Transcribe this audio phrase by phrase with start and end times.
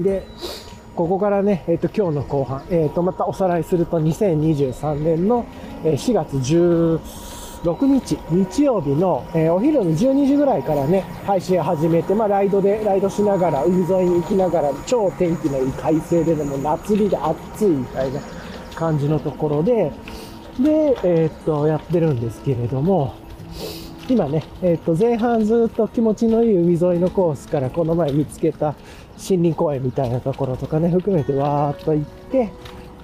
[0.00, 0.26] で、
[0.94, 5.44] ここからね、えっ、と、今日の後半、えっ、と、またおさらいすると、2023年の
[5.84, 18.20] 4月16日、日曜日の、えーお昼の12時ぐらいからね、配信を始めて、まあ、ライドで、ライドしながら、海沿いに行きながら、超天気のいい快晴で、でも夏日で暑いみたいな
[18.74, 19.92] 感じのところで、
[20.58, 23.14] で、えっと、やってるんですけれども、
[24.08, 28.74] 今ね、えっと、前半ずっと気持ちのいい海沿いのコースから、この前見つけた
[29.18, 32.50] 森林公園みたいなところとかね、含めてわーっと行って、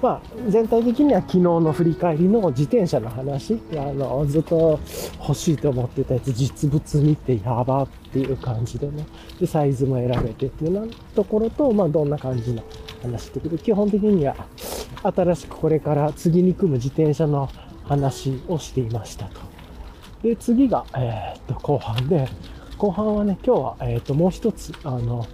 [0.03, 4.79] まあ、全体的には昨日の振り返りの自転車の話、あの、ずっと
[5.19, 9.07] 欲しいと思ってたやつ、実物見てやばっていう感じでね、
[9.41, 12.63] で、サイズも選べてっていうなところと、まあ、どんな感じの
[13.03, 14.37] 話ってことで、基本的には、
[15.03, 17.49] 新しくこれから次に組む自転車の
[17.85, 19.41] 話をしていましたと。
[20.23, 22.29] で、次が、えーっと、後半で、
[22.77, 25.27] 後半はね、今日は、えーっと、もう一つ、あの、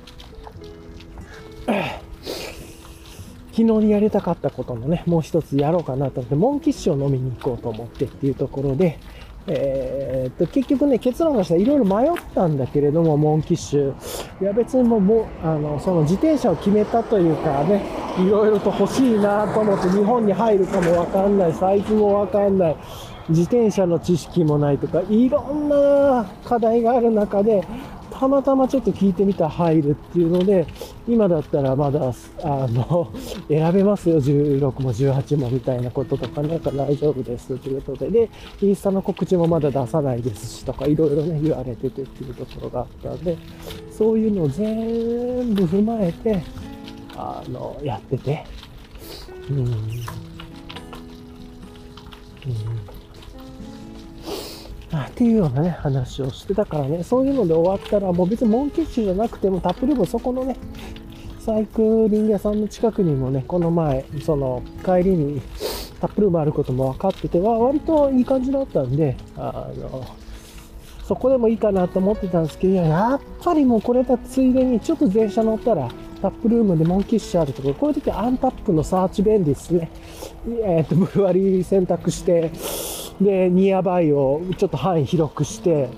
[3.52, 8.98] 昨日にやりたかったことのね、もう一つやろうかなと思って、モンキッシュを飲みに行こうと思ってっていうところで、
[9.46, 13.94] えーっと、結局ね、結論としてはいろいろ迷ったんだけれども、モンキッシュ。
[14.41, 17.82] いや、別にもう、もう、あの、その自転車を決めたというかね、
[18.18, 22.76] いろいろと欲しいなと思って、日本に入るかもわかんない、サイズもわかんない、
[23.30, 27.64] 自転車の知識もないとか、いろんな課題がある中で、
[28.20, 30.66] たまたまちょっと聞いてみた入るっていうので、
[31.08, 33.10] 今だったらまだ、あの、
[33.48, 43.38] 選べますよ、16も18もみたいなこととか、なんか大丈夫ですということで、で、インスタの告知もまだ出さないですしとか、いろいろね、言われててっていうところがあったんで、
[43.91, 46.42] そういうのを全部踏まえて、
[47.16, 48.44] あの、やってて、
[49.48, 49.58] うん。
[49.60, 49.66] うん。
[55.20, 60.56] っていうようなね、話をしてたからね、そういうので終わったら、もう別にモンキッシュじゃなくても、タップルームそこのね、
[61.41, 65.42] サイクリング屋さんの近くにもね、この前、その、帰りに
[66.00, 70.06] タップルームあることも分かってて、わ割といい感じだったんで、あの、
[71.04, 75.91] そこでもいいかなと思ってたんですけど、いや、やっぱりもうこれだついでに、ちょっと電車乗ったら、
[76.22, 79.91] タップルームでモンキッシュあるところ、こういう時アンタップのサーチ便利ですね。
[80.64, 82.50] えっ、と、ブルワリー選択して、
[83.20, 85.88] で、ニアバイをちょっと範囲広くして、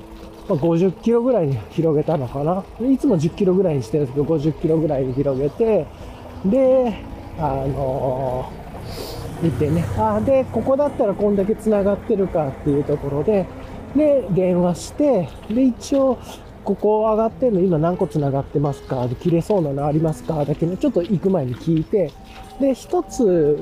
[0.49, 2.65] まあ、50キロぐらいに広げたのかな。
[2.89, 5.87] いつも10キロぐらいにしてるんですけど、50キロぐらいに広げて、
[6.45, 6.95] で、
[7.39, 8.63] あのー
[9.43, 13.45] 見てね、あで、ここだったらこんだけ繋がってるかっていうところで、
[13.97, 16.17] で、電話して、で、一応、
[16.65, 19.09] ここ上がってんの今何個繋がってますか？
[19.09, 20.45] で、切れそうなのありますか？
[20.45, 22.13] だけね、ちょっと行く前に聞いて、
[22.61, 23.59] で、一つ、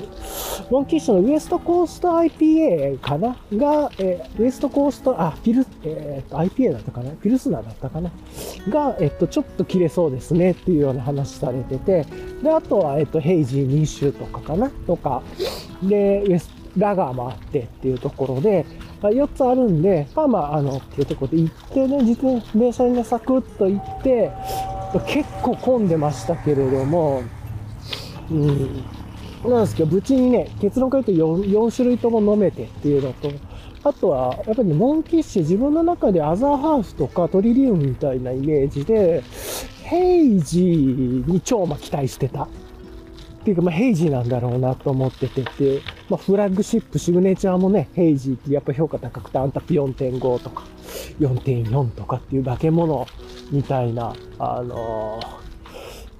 [0.71, 3.37] モンキッシュのウエストコースト IPA かな？
[3.55, 7.13] が、えーウエストコースト、あ、ピル、えーと、IPA だったかな？
[7.13, 8.11] ピルスナーだったかな？
[8.69, 12.07] が、えっと、ちょっと切れそうですねっていうような話されてて、
[12.43, 14.71] で、あとは、えっと、ヘイジー2種とかかな？
[14.87, 15.23] とか、
[15.83, 18.67] で、ウエスラガーもあってっていうところで、
[19.09, 24.31] 4つあるんで、まあまあ、あの、っていうとこで行ってね、自転電車にね、サクッと行って、
[25.07, 27.23] 結構混んでましたけれども、
[28.31, 28.85] うん、
[29.45, 33.31] なんですけど、無事にね、結論から言うと 4, 4種類とも飲めてっていうのと、
[33.83, 39.23] あとは、やっぱりね、モンキッシュ、自分の中でアザーハーフとかトリリウムみたいなイメージで、
[39.85, 42.47] ヘイジーに超ま期待してた。
[43.51, 50.65] っていうか、まあ、ヘイジーなんだろうなと思っててっていう、まあ、フラッグシップ、シグネチャーもね、ヘイジーってやっぱ評価高くて、アンタップ4.5とか、
[51.19, 53.07] 4.4とかっていう化け物
[53.51, 55.41] みたいな、あのー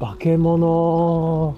[0.01, 1.55] 化け物、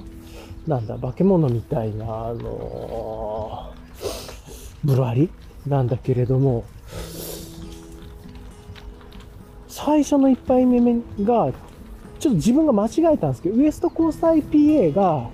[0.66, 5.31] なんだ、化け物みたいな、あのーブルワリ
[5.66, 6.65] なんだけれども、
[9.69, 10.81] 最初の一杯目
[11.25, 11.53] が、
[12.22, 15.29] ちょっと自分が間違えたんですけど、ウエストコースト IPA が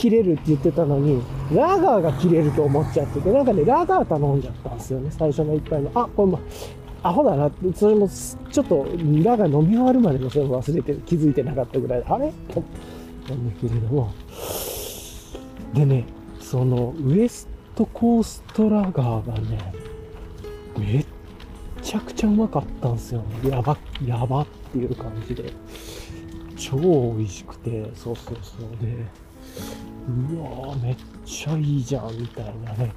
[0.00, 1.20] 切れるって言ってたのに、
[1.54, 5.90] ラガーが切れると思っちゃってて、なんかね、ラガー頼んじゃったんですよね、最初の一杯目。
[5.94, 6.40] あ、これも、
[7.02, 8.86] アホだな、それも、ちょっと、
[9.22, 12.32] ラガー飲み終わるまでもそれも忘れて、気づいてなかったぐらいで、あれ？
[12.48, 12.62] と
[13.28, 14.10] なんだけれども。
[15.74, 16.06] でね、
[16.40, 19.74] その、ウエストコーストラガーがね、
[20.78, 21.06] めっ
[21.82, 23.50] ちゃくちゃうまかったんですよね。
[23.50, 23.76] やば、
[24.06, 25.52] やばっていう感じで。
[26.56, 26.76] 超
[27.16, 29.04] 美味しくて、そうそうそうで、
[30.32, 32.92] うわめっちゃいいじゃん、みたいなね、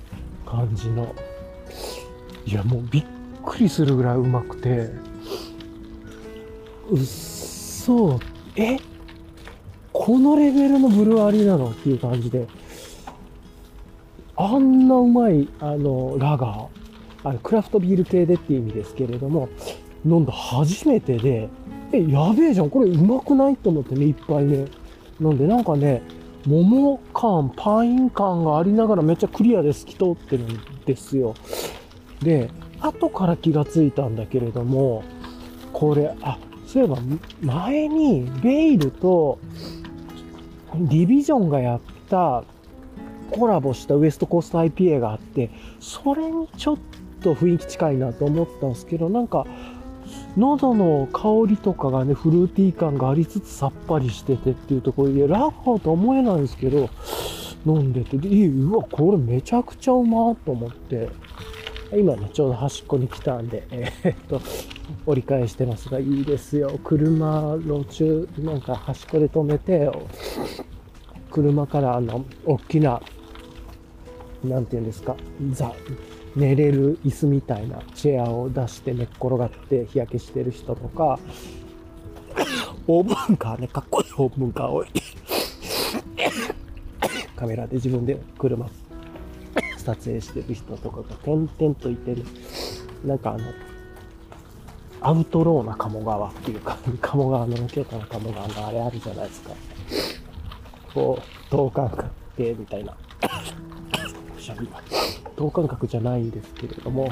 [0.45, 1.13] 感じの。
[2.45, 3.05] いや、もうびっ
[3.45, 4.89] くりするぐらいうまくて、
[6.89, 8.19] うっそ
[8.55, 8.77] え？
[9.91, 11.69] このレベルのブルワリーなの？
[11.69, 12.47] っていう感じで、
[14.35, 16.67] あんなうまい、あの、ラガー、
[17.23, 19.49] あのクラフトビール系でっていう意味ですけれども、
[20.05, 21.47] 飲んだ初めてで、
[21.91, 23.55] え、やべえじゃん、これうまくない？
[23.55, 24.65] と思ってね、一杯目。
[25.19, 26.01] なんでなんかね、
[26.45, 31.35] 桃感、パイン感がありながらめっちゃクリアで透き通ってるんですよ。
[32.21, 32.49] で、
[32.81, 35.03] 後から気がついたんだけれども、
[35.71, 36.37] これ、あ、
[36.67, 36.97] そういえば
[37.41, 39.37] 前にベイルと
[40.75, 42.43] ディビジョンがやった
[43.31, 45.49] コラボしたウエストコースト IPA があって、
[45.79, 46.77] それにちょっ
[47.21, 49.45] と雰囲気近いなと思ったんですけど、なんか、
[50.37, 56.89] 喉の香りとかがね、フルーティー感がありつつさっぱりしててっていうところで、ラガーと思えないんですけど、
[57.65, 61.09] 飲んでて、で、うわ、これめちゃくちゃうまーと思って、
[61.95, 64.41] 今ね、ちょうど端っこに来たんで、えー、っと、
[65.05, 66.79] 折り返してますが、いいですよ。
[66.83, 69.91] 車路中、なんか端っこで止めて、
[71.29, 73.01] 車からあの、大きな
[74.43, 75.15] なんていうんですか、
[75.51, 75.73] ザ、
[76.35, 81.19] 寝れる椅子みたいなチェアを出して寝っ転がって日焼けしてる人とか、
[82.87, 85.01] オーブンカーね、かっこいいオーブンカーを置いて、
[87.35, 88.67] カメラで自分で車
[89.77, 92.23] 撮影してる人とかが点々といてる、
[93.05, 93.43] なんかあの、
[95.01, 99.51] アウトローな鴨川っていうか、鴨川の京都の鴨川のあれあるじゃないですか。
[100.93, 102.05] こう、等間隔
[102.37, 102.95] でみたいな。
[104.43, 104.67] しゃべ
[105.37, 107.09] 等間隔じゃないんですけれども、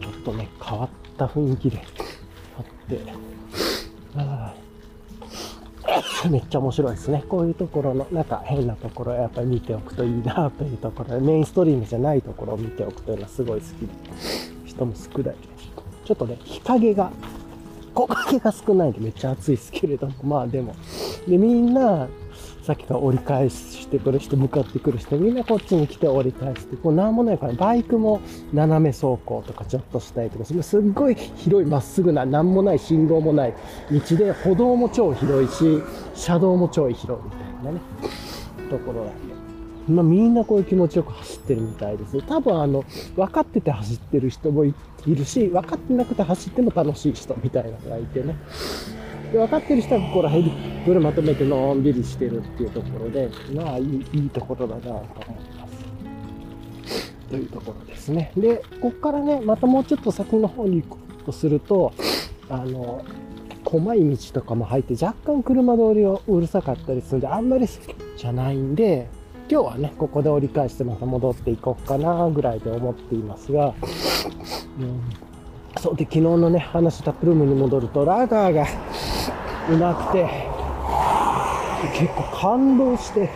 [0.00, 1.78] ちょっとね、変わった雰囲気で。
[2.58, 3.00] あって、
[4.16, 4.54] あ
[6.28, 7.24] めっちゃ面白いですね。
[7.28, 13.88] こういうところの、なんか変なところやっぱり見ておくといいなというところ、メインストリームじゃないところを見ておくというのはすごい好きで、
[14.64, 15.36] 人も少ない
[16.04, 17.12] ちょっとね、日陰が、
[17.94, 20.74] 木陰が少ないんでめっちゃ暑いですけれども、まあでも、
[21.28, 22.08] で、みんな、
[22.68, 28.20] さっきから折り返してくる人、向かってくる人、みんなこっちに来て折り返して、こうなんもないから、バイクも
[28.52, 33.54] 斜め走行とかちょっとしたりとか、すっごい広いまっすぐな、なんもない信号もない
[33.90, 35.82] 道で、歩道も超広いし、
[36.14, 37.80] 車道も超広いみたいなね、
[38.68, 39.12] ところだ
[39.88, 42.20] まあ、みんなこういう気持ちよく走ってるみたいです。
[42.20, 42.84] 多分あの、
[43.16, 44.74] 分かってて走ってる人もい
[45.06, 48.36] るし、分かってなくて走っても楽しい人みたいなのがいてね。
[49.32, 55.04] で分かってる人はここら辺にまとめてのんびりしてるっていうところで、まあいいいいところだなと思い
[55.56, 55.84] ます。
[57.28, 58.32] というところですね。
[58.36, 61.92] で、ここからね、またもうちょっと先の方に行こうとすると、
[62.48, 63.04] あの、
[63.70, 69.08] 狭い道とかも入って若干車通りをうるさかったりするんで、あんまり好きじゃないんで、
[69.50, 73.74] 今日はね、ここで折り返してまた戻っていこうかなぐらいで思っていますが、
[74.78, 75.27] うん、
[75.78, 78.66] そうで、昨日のね、話タップルームに戻ると、ラガーが
[79.70, 80.28] うまくて、
[81.94, 83.30] 結構感動して、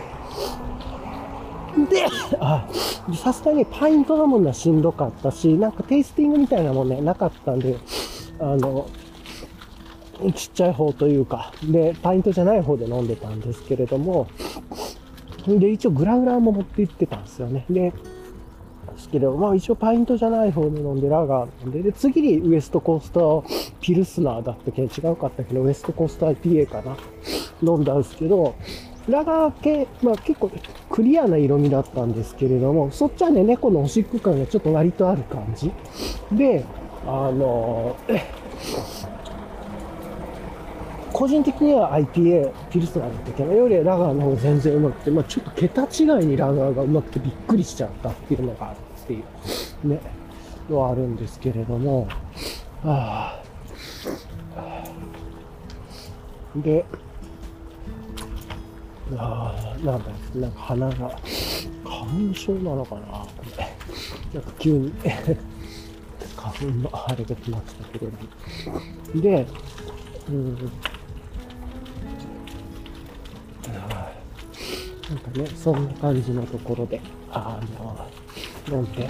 [1.89, 2.05] で、
[2.39, 2.67] あ、
[3.15, 7.77] さすがにパイント飲むのはしんどかったし、なんかテイスティングみたいなもんね、なかったんで、
[8.39, 8.87] あの、
[10.35, 14.27] ちっちゃい方というか、で、パイントじゃない方で飲んでたんですけれども、
[15.47, 17.65] で、一応グラグラーも持って行ってたんですよね。
[17.69, 17.93] で、
[18.93, 23.43] ですけど、まあ一応パイントじゃない方で飲んで、ラガー飲んで、で、次にウエストコースト
[23.81, 26.97] ピルスナーだったけど、違うかったけど、ウエストコースト IPA かな。
[27.61, 28.55] 飲んだんですけど、
[29.07, 30.51] ラガー系、まあ結構
[30.89, 35.71] クリアな色味だったんですけれども、そっちはね、猫のおしっこ感がちょっと割とある感じ。
[36.31, 36.63] で、
[37.05, 37.95] あの
[41.11, 49.23] 個人的には IPA、ピルスナーだったけど、よりラガーの方が全然うまくて、まあちょっと桁違いにラガーがうまくてびっくりしちゃったっていうのがあるってい
[49.83, 49.99] う、ね、
[50.69, 52.07] のはあるんですけれども、
[52.83, 53.41] あ
[56.55, 56.85] で、
[59.17, 60.95] あなんだ、なんか鼻が、
[61.83, 63.67] 花粉症なのかなこれ。
[64.33, 64.93] なんか急に
[66.35, 68.17] 花粉のあれが来ましたけれど
[69.15, 69.21] も。
[69.21, 69.47] で、
[70.29, 70.55] うん、
[75.09, 78.07] なんかね、そんな感じのところで、あの、
[78.69, 79.09] 飲んで。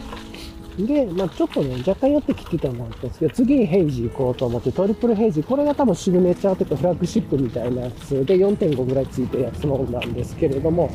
[0.78, 10.90] で、まあちょっとね、若干寄ってきてたのもあったんですけど、次にヘイジ行こうと思って、トリプルヘイジ、これが多分シグネチャーというかフラッグシップみたいなやつで4.5ぐらいついてるやつ飲んだんですけれども、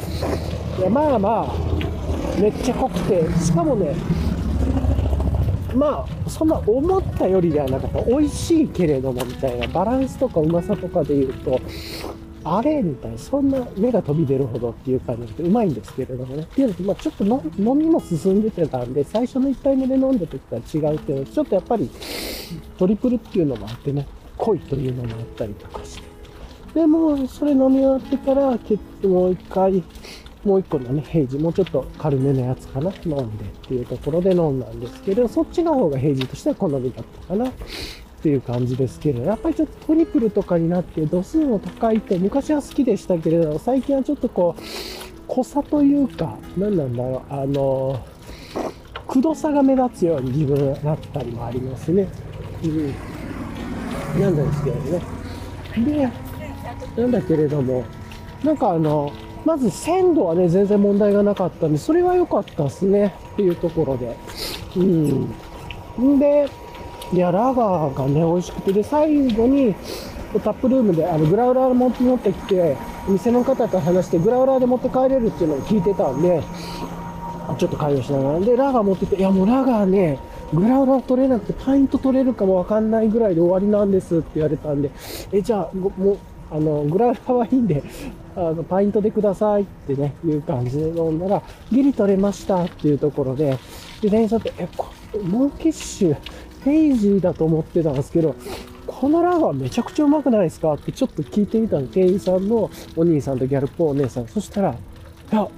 [0.79, 3.95] いや、まあまあ、めっちゃ濃くて、しかもね、
[5.75, 8.03] まあ、そんな思ったよりではなかった。
[8.03, 11.61] 美味しいけれども、みたいな、バランスとかうまさとかで言うと、
[12.45, 16.42] あれみたいな、そんな目が飛び出るほどっていう感じでうまいんですけれどもね。
[16.42, 21.90] っていうのと、まあちょっと飲みも進んでてたんで、最初の1杯目で飲んだ時とは違うっていうのは、ちょっとやっぱり
[22.78, 26.09] トリプルっていうのもあってね、濃いというのもあったりとかして。
[26.75, 28.59] で、もうそれ飲み終わってから、
[29.09, 29.83] もう一回、
[30.45, 37.50] もう一個のね、ヘイジ、もうちょっと軽めのやつかな、飲んでっていうところで飲んだんですけど、そっちの方がヘイジとしては好みだったかな。
[38.18, 44.62] っていう感じですけど、やっぱりちょっとトリプルとかになって度数の高いと昔は好きでしたけれど、最近はちょっとこう、
[45.28, 48.04] 濃さというか、何なんだろう、あの、
[49.06, 52.08] くどさが目立つように自分はなったりもありますね。
[52.64, 54.20] うん。
[54.20, 55.02] なんですけどね。
[56.96, 57.84] で、なんだけれども、
[58.42, 59.12] なんかあの、
[59.44, 63.14] まず鮮度はね、全然問題がなかったんで、それは良かったですね。
[63.34, 64.16] っていうところで。
[64.76, 66.14] うん。
[66.16, 66.48] んで、
[67.12, 69.75] いや、ラガーがね、美味しくて、で、最後に、
[70.45, 72.77] タップルームで、あの、グラウラー持ってきて、
[73.09, 76.43] 店の方と話して、グラウラーで持って帰れるっていうのを聞いてたんで、
[77.57, 78.41] ちょっと会話しながら。
[78.41, 80.19] で、ラガー持ってて、いや、もうラガーね、
[80.53, 84.91] グラウラー取れなくて、パイント取れるかもわかんないぐらいで終わりなんですって言われたんで、
[85.33, 86.19] え、じゃあ、もう、
[86.50, 87.83] あの、グラウラーはいいんで、
[88.37, 93.59] あの、パイントでくださいってね、いう感じで飲んだら、ギリ取れましたっていうところで、
[94.03, 94.88] で、店員さんって、え、こ
[95.23, 96.17] モンキッシュ、
[96.65, 98.35] ヘイジーだと思ってたんですけど、
[98.87, 101.87] このラガーめちゃくちゃうまくないですかってちょっと聞いてみたの。
[101.87, 104.29] 店員さんのお兄さんとギャルっぽお姉さん。
[104.29, 105.49] そしたら、いや、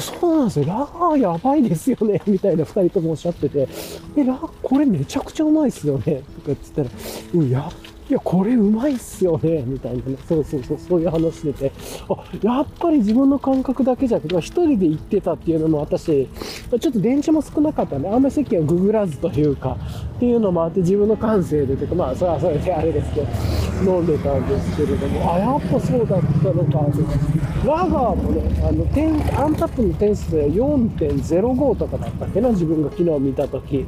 [0.00, 0.66] そうなんですよ。
[0.66, 2.22] ラガーやばいですよね。
[2.26, 3.68] みたいな二人ともおっしゃってて、
[4.16, 6.04] え、ラこれめちゃくちゃうまいっすよね。
[6.04, 6.90] とか言ってたら、
[7.34, 10.16] うん、やっいや、これうまいっすよね、みたいなね。
[10.28, 11.70] そうそうそう、そういう話でて。
[12.08, 19.76] あ、やっぱり自分の感覚だけじゃなくて、一人で行ってたっていうのも私、ちょっと電池も少なかったんで、あんまり席をググらずというか、
[20.16, 27.40] っていうのもあって自分の感性でというか、まあ、それはそれであれですけど、飲んでたんですけれども、あ、やっぱそうだったのか、とか。
[27.64, 33.86] ラガーもね、あの、点、アンタップの点数で4.05とかだったっけな、自分が昨日見たとき。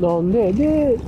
[0.00, 0.98] なんで、で、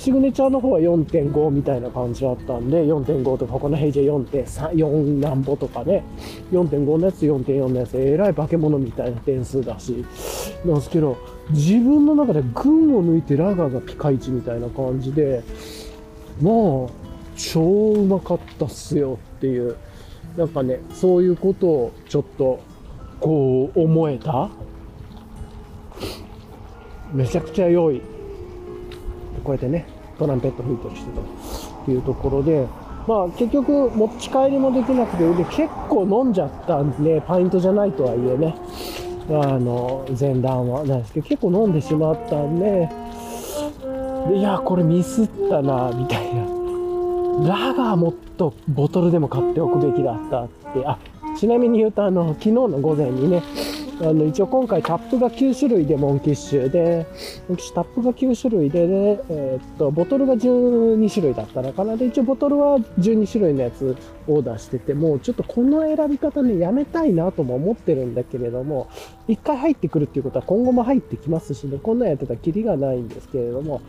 [0.00, 6.02] シグネチャーの方は4.5みたいな感じだったんで、4.5とか他の平時は4.3、4なんぼとかね、
[6.50, 10.02] 4.5のやつ、4.4のやつ、えらい化け物みたいな点数だし、
[10.64, 11.18] なんですけど、
[11.50, 15.42] 自分の中で群を抜いてラガーがピカイチみたいな感じで、
[16.40, 16.54] まあ、
[17.36, 17.60] 超
[17.92, 19.76] うまかったっすよっていう、
[20.34, 22.58] なんかね、そういうことをちょっと、
[23.20, 24.48] こう思えた。
[27.12, 28.00] めちゃくちゃ良い。
[29.44, 29.86] こうやってね、
[30.18, 32.66] トランペット吹いたりしてたっていうところで、
[33.06, 38.54] まあ結局持ち帰りもできなくて、で結構飲んじゃったんで、パイントじゃないとはいえね、
[39.30, 42.88] あの、前段はなんですけど、結構飲んでしまったんで、
[44.28, 46.42] でいや、これミスったな、みたいな。
[47.48, 50.98] ラガーもっとボトルでも買っておくべきだったって、あ、
[51.38, 53.42] ちなみに言うと、あの、昨日の午前にね、
[54.02, 57.06] あの一応今回タップが9種類でモンキッシュで、
[57.48, 61.98] モンキッシュタップが9種類で、でえー、っと、ボトルが12種類だったのかな。
[61.98, 63.94] で、一応ボトルは12種類のやつ
[64.26, 68.88] オーダーしてて、もうちょっとこの選び方ね、やめたいなとも思ってるんだけれども、
[69.28, 73.82] 一回入ってくるっていうことは今後も入ってきますしね、こんなんやってたらキリがないんですけれども、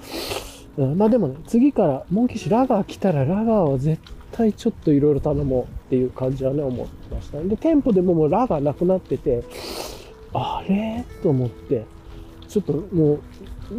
[0.77, 4.01] うん、まあでもね、次からモンキッシュラガー来たらラガーは絶
[4.33, 7.41] 対ちょっといろいろ頼もうっていう感じはね、思ってました。
[7.41, 9.43] で、店舗でももうラガーなくなってて、
[10.33, 11.03] あれ？
[11.21, 11.85] と思って、
[12.47, 13.19] ちょっともう、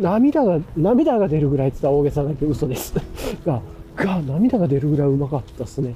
[0.00, 2.94] 涙が、涙が出るぐらいって言ったら大げさだけど嘘です。
[3.44, 3.60] が、
[3.96, 5.94] が、涙が出るぐらいうまかったっすね。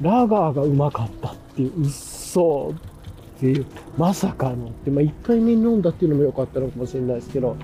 [0.00, 2.74] ラガーがうまかったっていう、嘘
[3.36, 7.56] っていう、まさかのって、まあ、一回目に飲んだっていうのも良かったのかもしれないですけど、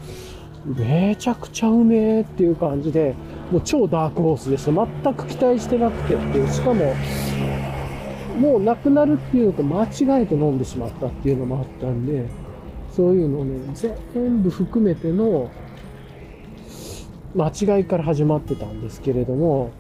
[0.64, 3.14] めちゃくちゃうめえっていう感じで、
[3.50, 4.72] もう超ダークホースでした。
[4.72, 6.94] 全く期待してなくてっていう、しかも、
[8.38, 12.26] もうなくなるっていうのと間違えて飲んでしまったっていうのもあったんで、
[12.90, 13.58] そういうのをね、
[14.12, 15.50] 全部含めての
[17.34, 19.72] 間違いから始まってたんですけれども、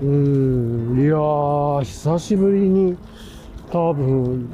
[0.00, 2.96] うーん、いやー、久しぶりに
[3.70, 4.48] 多分、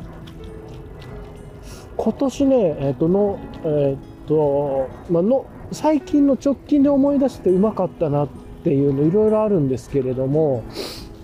[1.97, 8.28] 今年ね、えっ、ー、と、の、えっ、ー、と、まあ、の、最近の直近で思い出してうまかったなっ
[8.64, 10.64] ていうのいろいろあるんですけれども、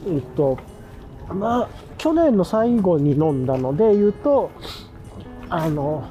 [0.08, 0.58] えっと、
[1.28, 1.68] まあ、
[2.02, 4.50] 去年の最後に飲んだので言うと、
[5.48, 6.02] あの、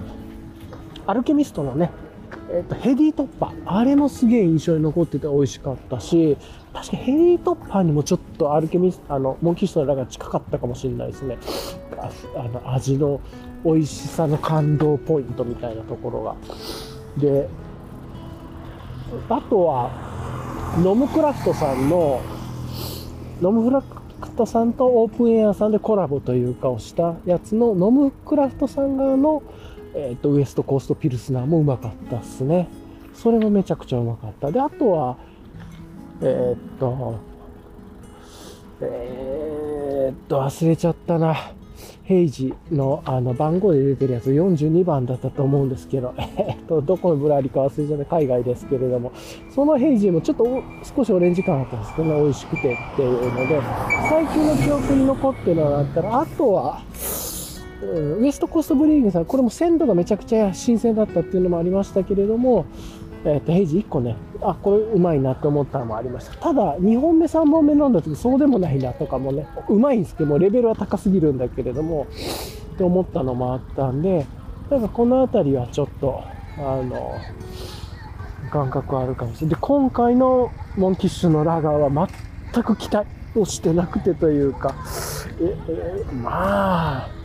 [1.06, 1.92] アルケミストのね、
[2.50, 3.62] えっ、と、ヘリートッパー。
[3.66, 6.38] あれもすげえ印象に残ってて美味しかったし、
[6.72, 11.38] 確かヘリートッパーにもちょっとアルケミスト、あの、モンキーストのラが近かったかもしれないですね。
[11.98, 13.20] ああの、味の
[13.66, 16.36] 美味しさの感動ポイントみたいなところが。
[17.18, 17.50] で、
[19.28, 19.92] あとは、
[20.82, 22.22] ノムクラフトさんの、
[23.42, 23.84] ノムクラ
[24.22, 29.44] クトさんとオープンエアさんでコラボというかをしたやつのノムクラフトさん側の、
[29.96, 32.70] えーと、ウエストコーストピルスナーもうまかったっすね。
[33.14, 34.52] それもめちゃくちゃうまかった。
[34.52, 35.18] で、あとは、
[36.22, 37.20] えー、っと、
[38.82, 41.36] えー、っと、忘れちゃったな。
[42.12, 49.14] ヘイジのあの番号で出てるやつ42番だったと思うんですけど、 えっと、どこのブラリか忘れちゃった海外ですけれども、
[49.50, 50.46] そのヘイジもちょっと
[50.94, 51.96] 少しオレンジ感あったんです。
[51.96, 53.62] けどね、美味しくてっていうので、
[54.10, 56.82] 最近の記憶に残ってるのがあったら、あとは、
[58.20, 62.66] ウエストコストブリーグさん、これも鮮度がめちゃくちゃ新鮮だったっていうのもありましたけれども、
[63.24, 66.36] えっ、と、ヘイジ1個ね、あ、これうまいなって思ったのもありました。
[66.38, 72.08] ただ、2本目、3本目飲んだ時そうでもないなとかもね、うまいんですけども、レベルは高すぎるんだけれども、
[72.74, 74.26] って思ったのもあったんで、
[74.70, 76.24] なんかこの辺りはちょっと、
[76.58, 77.16] あの、
[78.52, 79.56] 感覚あるかもしれない。
[79.56, 82.10] で、今回のモンキッシュのラガーは
[82.54, 84.76] 全く期待をしてなくてというか、
[85.40, 87.21] え、えまあ、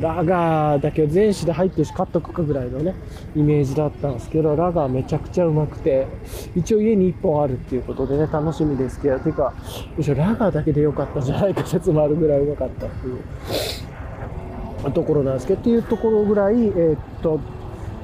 [0.00, 2.94] ラガーだけ全紙で入ってるし買っとくかぐらいのね、
[3.34, 6.06] イメージだったんですけど、ラガーめちゃくちゃうまくて、
[6.54, 9.52] 一応家に1本あるっていうことでね、楽しみですけど、てか、
[9.96, 13.12] むしろラガーだけでよかったんじゃないか説もあるぐらいうまかったってい
[14.88, 17.40] うところなんですけど、っていうところぐらい、えーっと、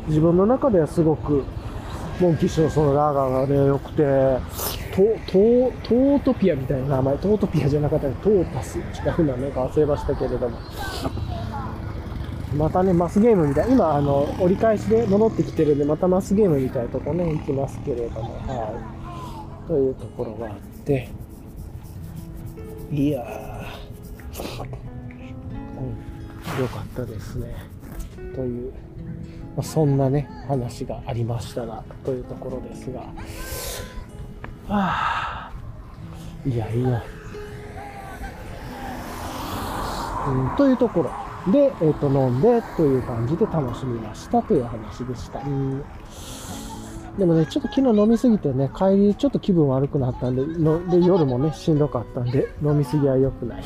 [0.09, 1.45] 自分の中ではすごく、
[2.21, 4.03] モンキッシュのそのラガーがね、良くて、
[4.95, 8.79] トトトートピアみたいな名前、トートピアじゃなかったらトータス。
[8.79, 8.83] 違
[9.19, 10.59] う名前か忘れましたけれども、
[12.57, 13.73] またね、マスゲームみたい。
[13.73, 18.81] 今、あの、折り返しで戻ってきてるんで、またマスゲームみたいなとこね、行きますけれども、は
[19.65, 19.69] い。
[19.69, 21.09] というところがあって、
[22.93, 24.65] いやー、
[25.79, 27.55] うん、よかったですね。
[28.35, 28.73] という、
[29.57, 33.09] まあ、そんなね、話がありましたが、というところですが、は
[34.69, 35.53] あ、
[36.47, 37.03] いやいや、
[40.29, 41.34] うん、というところ。
[41.53, 45.41] で、えっ、と、飲んでという感じで楽しみましたという話でした。
[45.41, 45.85] うん
[47.19, 53.65] でもね、ちょっと昨日飲みすぎてね、帰りちょっと気分悪くなったんで、ので夜もね、しんどかったんで、飲みすぎは良くない。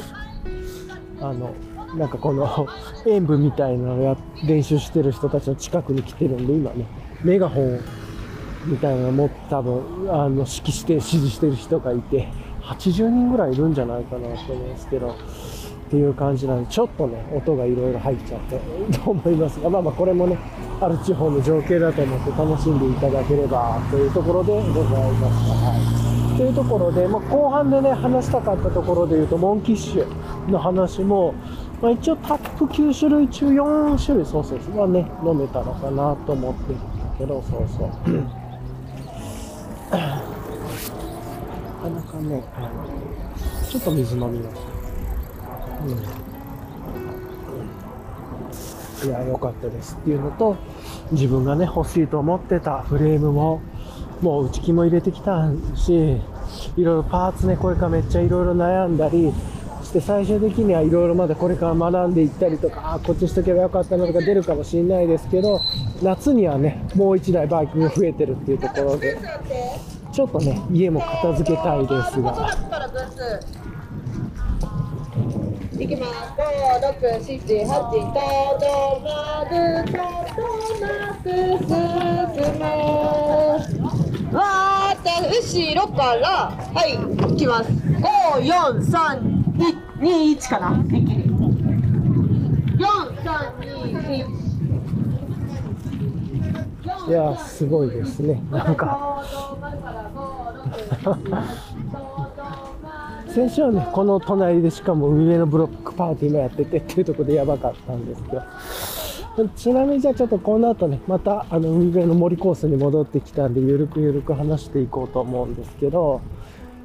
[1.22, 1.54] あの、
[1.96, 2.68] なんかこの
[3.06, 6.86] 演舞みたいなのや練習してる人たちの近くに来てるんで、今ね、
[7.24, 7.80] メガホン
[8.66, 12.28] みたいなのも多分、あの、指揮して、指示してる人がいて、
[12.62, 15.16] 80人ぐらいいるんじゃないかなと思うんですけど、
[15.88, 18.60] っていう感じなんで、ちょっとね、音がいろいろ入っちゃって
[18.98, 20.36] と思いますが、まあまあこれもね、
[20.80, 25.54] ある地方の情景だと思って楽しんでいただければというところでございました。
[25.54, 26.36] はい。
[26.36, 31.32] というところで、まあ、後半でね、話したかったところで言うと、モンキッシュの話も、
[31.80, 36.84] まあ、一応タップ9種類中4種類、そうそうそう、はね、飲めたのかなと思ってるんだ
[37.18, 37.88] けど、そうそう。
[39.90, 39.98] な
[41.82, 42.68] かなかね、あの
[43.68, 44.67] ちょっと水飲みます。
[45.84, 45.88] う
[49.06, 50.56] ん、いや、良かったですっていうのと、
[51.12, 53.60] 自分がね、欲しいと思ってたフレームも、
[54.20, 56.20] もう内気も入れてきたし、
[56.76, 59.32] いろいろパーツね、これからめっちゃいろいろ悩んだり
[59.84, 65.60] して、最終的にはいろいろまだこれから学んでいったりとか、あこっちしとけばよかったなとか出るかもしれないですけど、
[66.02, 69.16] 夏にはね、もう一台バイクが増えてるっていうところで、
[70.12, 72.50] ちょっとね、家も片付けたいですが、
[75.80, 76.12] いきます。
[76.36, 76.42] 五、
[76.82, 78.66] 六、七、八、とど
[79.04, 79.54] まる、
[79.86, 80.42] とど
[80.80, 80.86] ま
[81.22, 81.26] く
[81.58, 81.70] 進
[82.58, 82.62] む。
[84.36, 85.06] わーって
[85.38, 86.88] 後ろから、はい、
[87.32, 87.70] いきます。
[88.00, 90.82] 五、四、三、二、二、一かな。
[90.88, 91.28] 一気に。
[92.78, 92.86] 四、
[93.24, 94.38] 三、二、一。
[97.08, 98.42] いや、すごいですね。
[98.50, 99.22] なんか、
[103.38, 108.42] 先週はね、この隣でしかも上のブロックパーティーもやっててっていうところでやばかったんですけど、
[109.54, 116.20] ちなみにじゃあちょっとこの後ね、またあの海辺の森コースに戻ってきたんで、ゆるくゆるく話していこうと思うんですけど、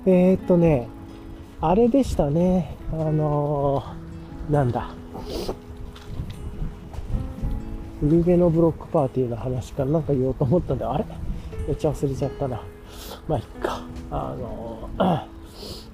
[0.05, 0.89] えー、っとね、
[1.59, 4.91] あれでしたね、あのー、なんだ、
[8.03, 11.05] 海辺のブロックパーティーの話からなんか言おうと思ったんで、あれ？
[11.67, 12.61] めっちゃ忘れちゃったな。
[13.27, 13.81] まあ、いっか。
[14.11, 15.32] あのー、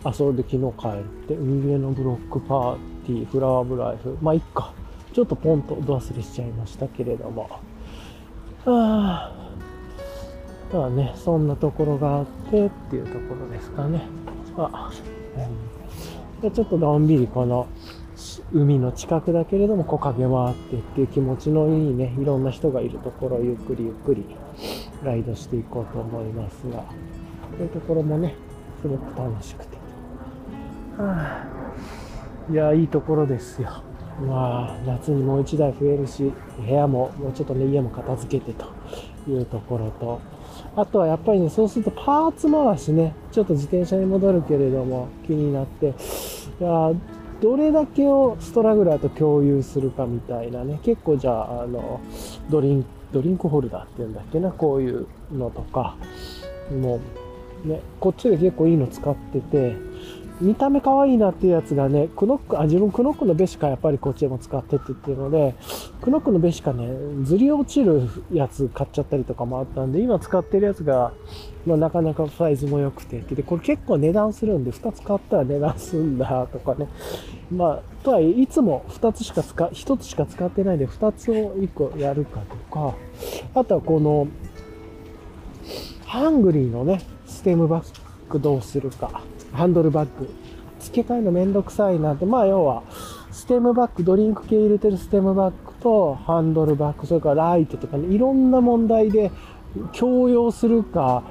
[0.03, 4.17] あ、それで昨日帰って、海辺のブロックパーティー、フラワーブライフ。
[4.21, 4.73] まあ、いっか。
[5.13, 7.49] ちょっとポンとど忘れしちゃいましたけれども。
[8.65, 9.39] ああ。
[10.71, 14.03] まあね、そんなところがあってっていうところですかね。
[14.55, 14.91] あ、
[15.35, 17.67] うん、でちょっとのんびりこの、
[18.51, 24.25] 海の近くだけれども木陰もあってっていう気持ちのいいねいろんな人がいるところをゆっくりゆっくり
[25.03, 26.83] ライドしていこうと思いますが
[27.57, 28.35] そういうところもね
[28.81, 29.77] すごく楽しくて、
[32.49, 32.53] い。
[32.53, 33.83] やいいところですよ。
[34.21, 38.65] まあ夏にもう1台増えるし部屋ももうちょっとね家も片付けてと
[39.29, 40.21] いうところと。
[40.75, 45.87] あとはやっぱりねそうするとパーツ回しねちょっと自転車に戻るけれども気になって。
[46.59, 46.91] いや
[47.41, 52.01] どれだけをストラグラーと共有するかみたいなね、結構じゃあ、あの、
[52.49, 55.95] ドリンク、ドリンクホルダーっていうんだっけな、こういうのとか、
[56.69, 56.99] も
[57.65, 59.77] う、ね、こっちで結構いいの使ってて、
[60.41, 65.53] 見た目可愛いなっていうやつがね、クノック、あ、自分クノックのベシカやっぱりこっちでも使ってって言ってるので、
[66.01, 66.87] クノックのベシカね、
[67.23, 71.11] ずり落ちるやつ買っちゃったりとかもあったんで、今使ってるやつが、
[71.65, 76.87] まあ、なかなかサイズも良くて、で、これ結構値段するんで、2つ買ったら値段すんだとかね。
[77.51, 82.95] まあ、とはいえ、いつも2つしか使、1つしか使ってないんで、2つを1個やるかとか、
[83.55, 84.27] あとはこの、
[86.05, 87.99] ハングリーのね、ステムバッ
[88.29, 89.21] グどうするか。
[89.53, 90.29] ハンドルバッグ。
[90.79, 92.83] 付け替えのめんどくさいなんて、まあ要は、
[93.31, 99.31] ステムバッグ、ドリンク系入れてるステムバッグとハンドルバッグ、それからライトとかね、いろんな問題で
[99.97, 101.23] 共用するか、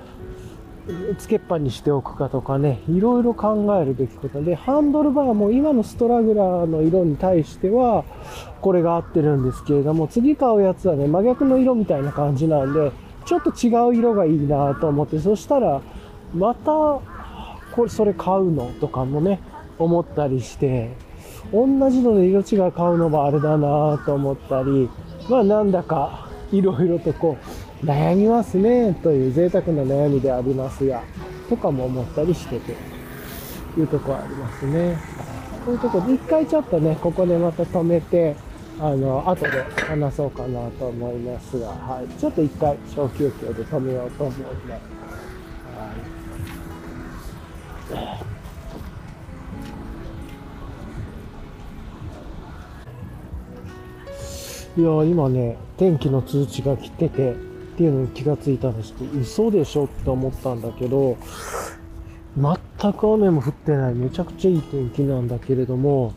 [1.18, 4.42] つけっぱにしておくかとかね、いろいろ考えるべきこと。
[4.42, 8.04] で、ハンドルバーも今のストラグラーの色に対しては、
[8.60, 12.92] これが合ってるんですけれども、次買うやつはね、真逆の色みたいな感じなんで、
[13.26, 15.82] ちょっと違う色がいいなと思って、そしたら、
[16.34, 17.00] また、
[17.78, 18.72] これ、それ買うの？
[18.80, 19.38] とかもね、
[19.78, 20.90] 思ったりして、
[21.52, 24.90] 同じので色違い買うのもあれだなと思ったり、
[25.28, 27.36] まあなんだか、いろいろとこ
[27.80, 31.04] う、悩みますね、という贅沢な悩みでありますが、
[31.48, 32.72] とかも思ったりしてて、
[33.78, 34.98] いうとこありますね。
[35.64, 38.34] こういうとこで、一回ちょっとね、ここでまた止めて、
[38.80, 42.08] あの、後で話そうかなと思いますが、はい。
[42.20, 44.97] ちょっと一回小休憩で止めようと思います。
[47.94, 48.28] い。
[54.82, 57.34] や、今ね、天気の通知が来てて、っ
[57.78, 61.16] ていうのに気がついたんですけど、嘘でしょって思ったんだけど、
[62.36, 66.14] 全く雨も降ってない、めちゃくちゃいい天気なんだけれども、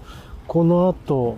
[0.47, 1.37] この後、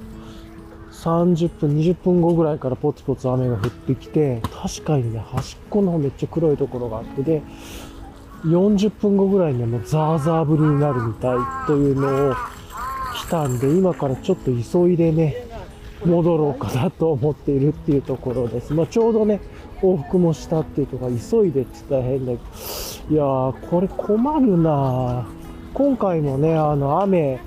[0.92, 7.42] 30分、20分後ぐらいからポツポツ雨が降ってきて、確かにね、端っこの方めっちゃ黒いところがあって、で、
[8.44, 12.36] 40分後ぐらいにはもうザーザー降りになるみたいというのを
[13.16, 15.48] 来たんで、今からちょっと急いでね、
[16.06, 18.74] 戻ろうかなと思っているっていうところです。
[18.74, 19.40] まあ、ちょうどね、
[19.82, 25.26] 往復もしたっていうとか、急いでって言ったら変だけど、いやー、これ困るな
[25.74, 27.40] 今回もね、あの、雨、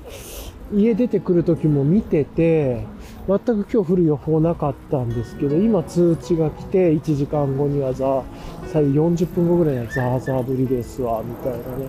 [0.73, 2.85] 家出てくる時も見てて、
[3.27, 8.23] 全く今日降る予報なかったんですけど、今通知が来て、1時間後にはザー
[8.67, 11.85] 最後40分後ぐらいにはザーザー降りですわ、みたいなね。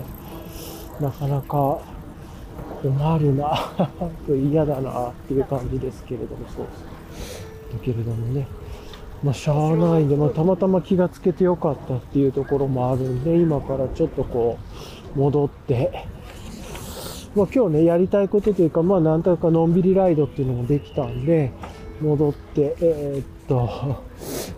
[1.01, 1.81] なかなか
[2.83, 3.57] 困るな
[4.29, 6.67] 嫌だなっていう感じですけれども、そう
[7.73, 8.47] だけれどもね。
[9.23, 14.59] まあ、しゃあないんで、まあ、たまたま気がつけてよかったっていうところもあるんで、今からちょっとこ
[15.17, 16.07] う、戻って、
[17.35, 21.51] まあ、今日ね、やりたいことというか、まあ、なんとかのんびりライドっていうのもできたんで、
[22.01, 24.05] 戻って、えーっと、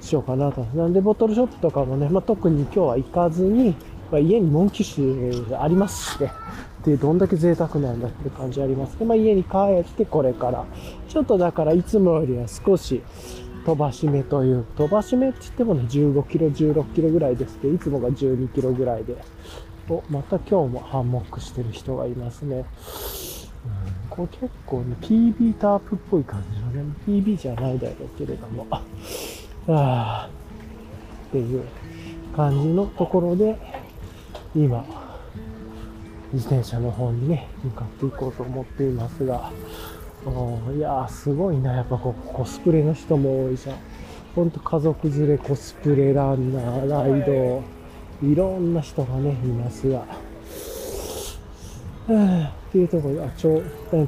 [0.00, 0.62] しようかなと。
[0.74, 3.74] なんで、ボトルショップとかもね、まあ、特に今日は行かずに、
[4.10, 6.32] まあ、家にモンキッシュありますしね。
[6.84, 10.64] で、どんだけ贅沢なんだって感じありますけど、まあ、家に帰ってこれから、
[11.08, 13.02] ちょっとだからいつもよりは少し
[13.64, 19.16] 飛ばし目という、飛ばし目って言ってもね、15キロ、16キロぐらいですけど、いつもが12キロぐらいで、
[19.88, 22.64] お、また今日もハンモックしてる人がいますね。
[24.20, 28.82] これ結構ね、PB タープっぽい感じのね、PB じゃないだろうけれども、あ
[29.66, 30.30] あ
[31.28, 31.64] っていう
[32.36, 33.56] 感じのところで、
[34.54, 34.84] 今、
[36.34, 39.50] 自転車の方にね、向かっていこうと思っていますが、
[40.26, 43.76] おいやー、すごいな、やっぱこうコスプレの人も多いじゃん。
[44.34, 47.62] ほんと家族連れコスプレランナー、ライド、
[48.22, 50.04] いろんな人がね、いますが、
[52.14, 53.62] っていうところで、あ、超、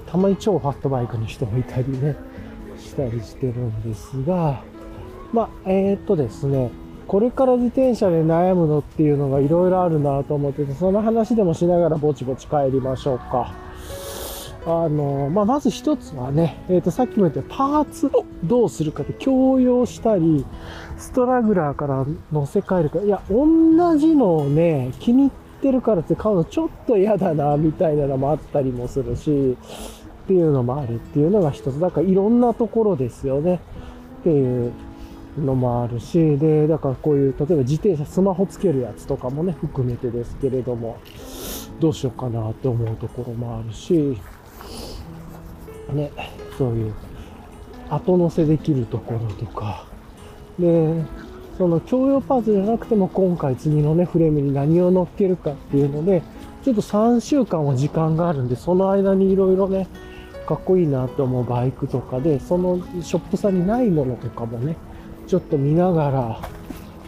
[0.06, 2.16] たまに超ファットバイクの人もいたりね、
[2.78, 4.62] したりしてるんですが、
[5.32, 6.70] まあ、えー、っとですね、
[7.06, 13.54] これから自転車で悩むのっていうのがいろいろあるなと思ってて、その話でもしながらぼちぼち帰りましょうか。
[14.64, 20.44] あの、まあ、まず一つはね、えっ、と、さっきも言ったパーツをどうするかって共用したり、
[20.98, 23.00] ストラグラーから乗せ替えるか。
[23.00, 25.30] いや、同じのをね、気に入っ
[25.62, 29.56] てるからって買うのちょっと嫌だな、みたいなのもあったりもするし、
[30.24, 31.80] っていうのもあるっていうのが一つ。
[31.80, 33.60] だからいろんなところですよね。
[34.20, 34.72] っていう
[35.38, 40.98] のもあるし、で、だからこういう、例えば自転車、スマホつけるやつとかもね、含めてですけれども、
[41.80, 44.18] どうしようかなって思うところもあるし、
[45.92, 46.10] ね、
[46.58, 46.94] そういう
[47.90, 49.86] 後乗せできるところとか、
[50.58, 51.02] で、
[51.58, 56.22] その共用パーツじゃなくても今回次のね、フレームに何を乗っけるかっていうので、
[56.64, 59.88] ちょっと3週間は時間があるんで、その間にいろいろね、
[60.46, 64.76] かっこいいなと思うバイクとかで、そのショップさんにないものとかもね、
[65.26, 66.40] ちょっと見ながら、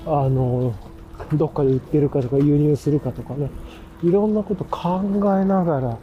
[0.07, 0.75] あの、
[1.33, 3.51] どっかで売ってるかとか輸入するかとかね、
[4.03, 5.01] いろんなこと考
[5.41, 5.99] えながら、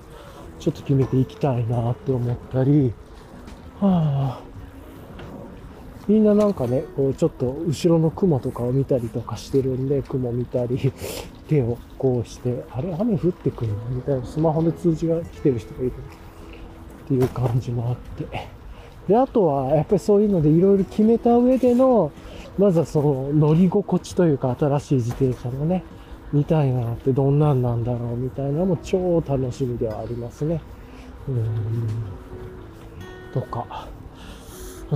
[0.60, 2.94] ちょっと決めていきたいなって思ったり、
[3.80, 4.51] はあ、
[6.08, 10.92] みんななんかね、こうちょっと後ろの雲とかを見たりとかしてるんで、雲見たり、
[11.48, 13.76] 手をこうして、あれ雨降ってくるの？
[13.96, 18.26] みたいな、スマホで通知が来てる人がいるっていう感じもあって。
[19.08, 22.12] で、あとは、やっぱりそういうのでいろいろ決めた上での、
[22.58, 25.84] まずはその乗り心地というか新しい自転車のね、
[26.34, 30.62] 見たいなってどんなんなんだろうみたいなのも超楽しみではありますね。
[31.28, 31.42] うーん。
[33.34, 33.88] とか。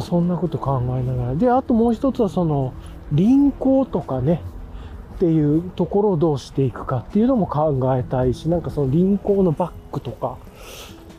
[0.02, 1.36] そんなこと考えながら。
[1.36, 2.74] で、あともう一つはその、
[3.12, 4.42] 輪行とかね、
[5.16, 10.38] っていうところをどうしていくかっていうのも考えたいし、なんかその輪行のバッグとか、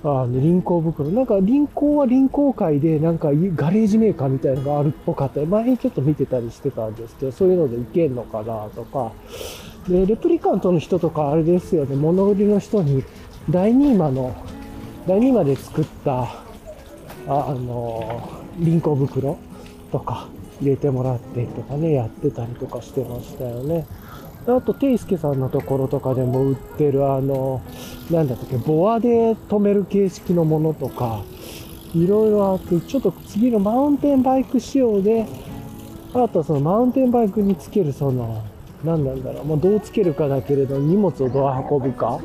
[0.04, 1.08] あの輪行袋。
[1.10, 9.12] なんか輪行は輪行界でなんかガレージメーカーみたいなのがあるっぽかったり、前にちょっと見てたりしてたんですけど、そういうのでいけんのかなとか。
[9.88, 13.02] で、レプリカントの人とかあれですよね、物売りの人に
[13.48, 14.36] 第2マの、
[15.06, 16.28] 第2マで作った、あ
[17.28, 19.38] あの、輪行袋
[19.92, 20.28] とか
[20.60, 23.86] 入れてもらってとかね、やってたりとかしてましたよね。
[24.46, 27.60] あと、テイスケさんのところとかでも売ってる、あの、
[28.10, 31.22] なんだったっけ、ボアで止める形式のものとか、
[31.94, 35.26] いろいろあって、ちょっと次のマウンテンバイク仕様で、
[36.14, 38.44] あとはそのマウンテンバイクにつけるその、
[38.84, 42.20] 何なんだろう、まあ、どうつけるかだけれど、荷物をどう運ぶか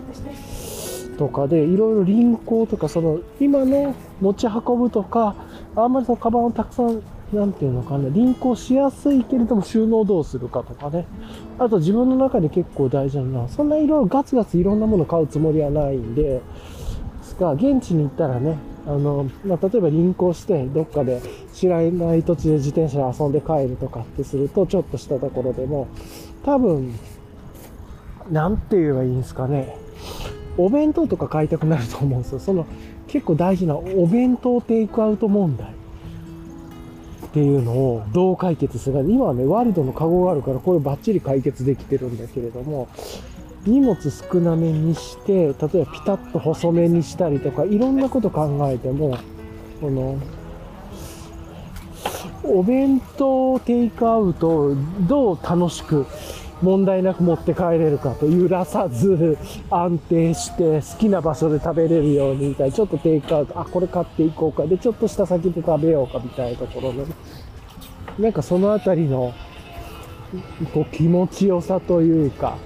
[1.18, 5.36] とかで、いろいろ輪行とか、その、今の持ち運ぶとか、
[5.76, 7.02] あんまりそのカバンをたくさん、
[7.34, 11.06] なんていうのかな、輪行しやすいけれども収納どうするかとかね。
[11.60, 16.42] あと自分の中で結構大事なのは、そんないろいろガツガツいろんなもの買うつもりはないんで、で
[17.24, 21.22] すが、現地に行ったらね、あの、まあ、例えば輪行して、どっかで
[21.54, 25.88] 知らない土地で自転車で遊んで帰るとかってすると、ちょっとしたところでも、
[26.44, 26.94] 多分、
[28.30, 29.78] なんて言えばいいんですかね。
[30.58, 32.40] お弁当とか買いたくなると思うんですよ。
[32.40, 32.66] その
[33.12, 39.02] 結構大事なお弁当テイクアウト問題っていうのをどう解決するか。
[39.02, 42.88] 今はね、ワールドのカゴがあるからこれバッチリ解決できてるんだけれども、
[43.66, 49.18] 荷物少なめにして、例えばピタッと細めにしたりとか、いろんなこと考えても、
[49.82, 50.18] この、
[52.44, 56.08] お弁当テイクアウトをどう楽しく
[56.62, 59.38] 問題なく持って帰れるかと揺らさず
[59.70, 67.06] 安定して好きな場所で食べれるようにみたいなちょっとテイクアウトあこれ買っていこうかでちょっとした先で食べようかみたいなところの
[68.20, 69.34] なんかそのあたりの
[70.74, 72.58] こう気持ちよさというか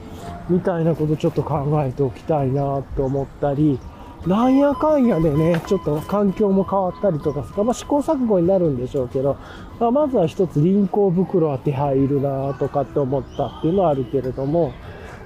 [0.49, 3.79] みたいなことちょっと考えておきたいなと思ったり
[4.27, 9.37] なんやかんやでね、ちょっと環境も変わったりとかすか、まあ、試行錯誤になるんでしょうけど、
[9.79, 14.73] まあ、まずは一つ輪行袋は手配いるなとかって思ったっていうのはあるけれども、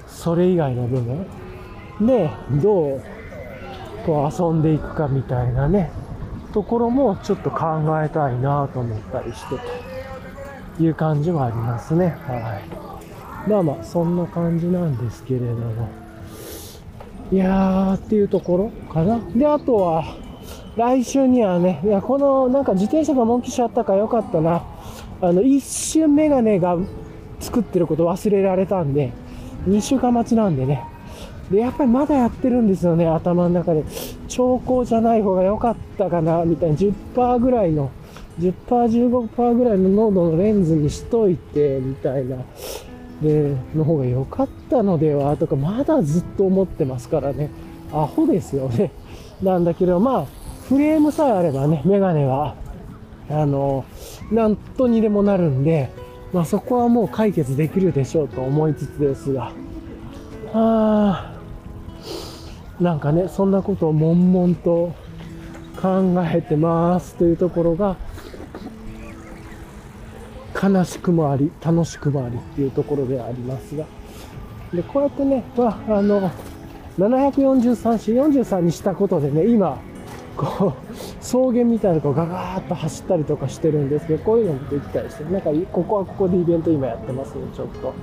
[0.05, 1.25] それ以外の部分
[2.05, 2.29] で、
[2.61, 3.01] どう
[4.05, 5.91] こう遊んでいくかみたいなね、
[6.53, 7.67] ところもちょっと考
[8.03, 9.55] えたいなと思ったりして
[10.77, 12.17] という感じはありますね。
[12.27, 12.59] は
[13.47, 13.49] い。
[13.49, 15.98] まあまあ、そんな感じなんですけれども。
[17.31, 19.19] いやーっていうところかな。
[19.35, 20.03] で、あとは、
[20.75, 24.63] 来週にはね、いや、この、なんか自転車がモンキッシュあったからよかったな。
[25.21, 26.77] あの、一瞬メガネが
[27.39, 29.11] 作ってること忘れられたんで、
[29.67, 30.83] 2週間待ちなんでね。
[31.51, 33.83] で、やっぱりまだやってるんですよね、頭の中で。
[34.27, 36.75] 兆候じゃない方が良かったかな、みたいな。
[36.75, 37.91] 10%ぐらいの、
[38.39, 38.53] 10%、
[39.35, 42.37] 15%ぐらいの濃度のレンズにしといて、みたいな。
[43.21, 47.49] で、の方が良かったのではとか、まだずっと思ってますからね。
[47.91, 48.91] アホですよね。
[49.41, 50.25] なんだけど、まあ、
[50.67, 52.55] フレームさえあればね、メガネは、
[53.29, 53.85] あの、
[54.31, 55.89] なんとにでもなるんで、
[56.33, 59.51] まあそこはもう解決できるでしょうと思いつつですが、
[60.53, 61.33] はあ、
[62.79, 64.93] なんかね、そんなことを悶々と
[65.81, 67.97] 考えてますというところが、
[70.53, 73.85] 悲しくもあり、楽しくもありっていうところではありますが。
[74.73, 76.31] で、こうやってね、まあ、あの、
[76.97, 79.77] 743し、43にしたことでね、今、
[80.37, 87.93] こう、草原みたいなのをガガーッと走ったりとかしてるんですけど、こういうのもできたりして、なんか、ここはここでイベント今やってますね、ちょっと。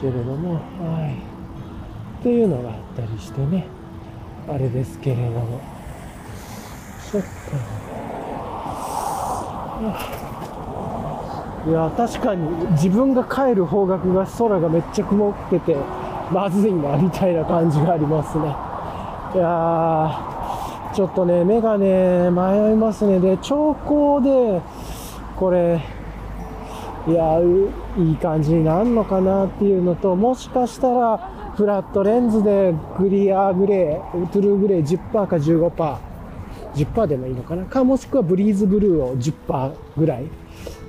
[0.00, 0.60] けれども、は
[1.08, 1.14] い。
[2.20, 3.66] っていうのがあったりしてね、
[4.48, 5.60] あれですけれども。
[7.10, 7.28] そっか。
[11.68, 15.76] いや確かに自分が帰る方角が空がめっちゃ曇ってて
[16.32, 18.44] まずいなみたいな感じがありますね。
[19.34, 20.36] いや
[20.92, 23.20] ちょっとね、メガネ迷いますね。
[23.20, 24.60] で、調光で、
[25.36, 25.80] これ、
[27.06, 27.38] いや、
[27.96, 31.18] いい感じになるのかなっていうのと、もしかしたら、
[31.54, 35.96] フラットレンズでクリアグレー、トゥルーグレー10%か15%、
[36.74, 37.64] 10%でもいいのかな？
[37.66, 40.24] か、もしくはブリーズブルーを10%ぐらい。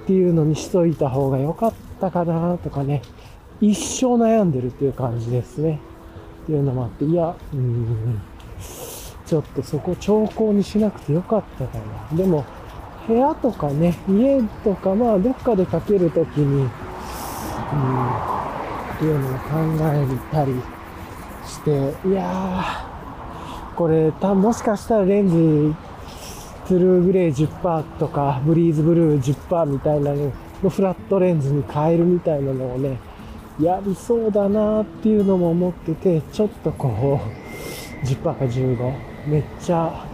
[0.04, 3.02] っていうのにしといた方が良かったかなとかね、
[3.60, 5.80] 一生悩んでるっていう感じですね。
[6.44, 8.22] っていうのもあって、いや、うん、
[9.26, 11.78] ちょっとそこ兆候にしなくてよかったか
[12.12, 12.18] な。
[12.18, 12.44] でも、
[13.08, 16.70] 部屋とかね、家とか、まあ、どっかでかけるときに、うん、っ
[18.98, 19.40] ていうのを考
[19.82, 20.54] えたり
[21.46, 21.72] して、
[22.08, 25.76] いやー、これ、たもしかしたらレンズ、
[26.72, 30.32] トゥルーグレー10%とか、ブリーズブルー10%みたいなの
[30.64, 32.98] のフラットレンズに変えるみたいなのをね、
[33.60, 37.20] やりそうだなっていうのも思ってて、ちょっとこ
[38.02, 38.94] う、10%か15、
[39.28, 40.08] めっちゃ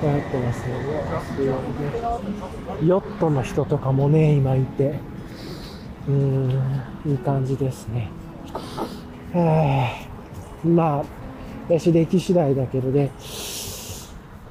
[0.00, 0.84] やってますよね。
[2.86, 5.00] ヨットの人とかもね、今いて、
[6.06, 6.50] うーん、
[7.04, 8.12] いい感じですね。
[10.64, 11.04] まあ、
[11.68, 13.10] 私歴次第だけどね、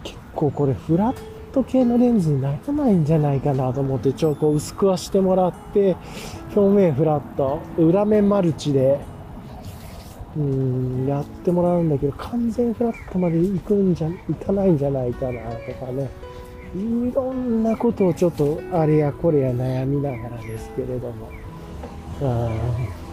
[0.03, 5.95] 結構これフラット系のレンズにならないんじゃないかなと思って、ちょっと薄くはしてもらって、
[6.53, 8.99] 表面フラット、裏面マルチで、
[10.35, 16.09] うん、やってもらうんだけど、完全フラットまで行くんじゃ、行かないんじゃないかなとかね。
[16.75, 21.29] いろんなことをちょっとあれやこれや悩みながらですけれども。
[22.21, 23.05] うん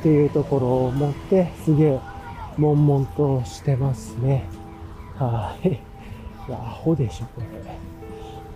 [0.00, 2.00] っていうところを持って、すげえ、
[2.58, 4.48] 悶々としてますね。
[5.16, 5.91] はい。
[6.48, 7.46] いや、アホでしょ、これ。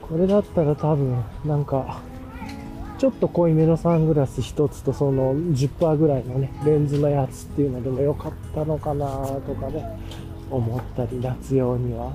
[0.01, 2.01] これだったら多分、なんか、
[2.99, 9.07] ちょっと濃いめのサングラス一つとその10%ぐらいのね、レンズのやつっていうのでもよかったのかな
[9.47, 9.99] とかね、
[10.51, 12.13] 思ったり、夏用には。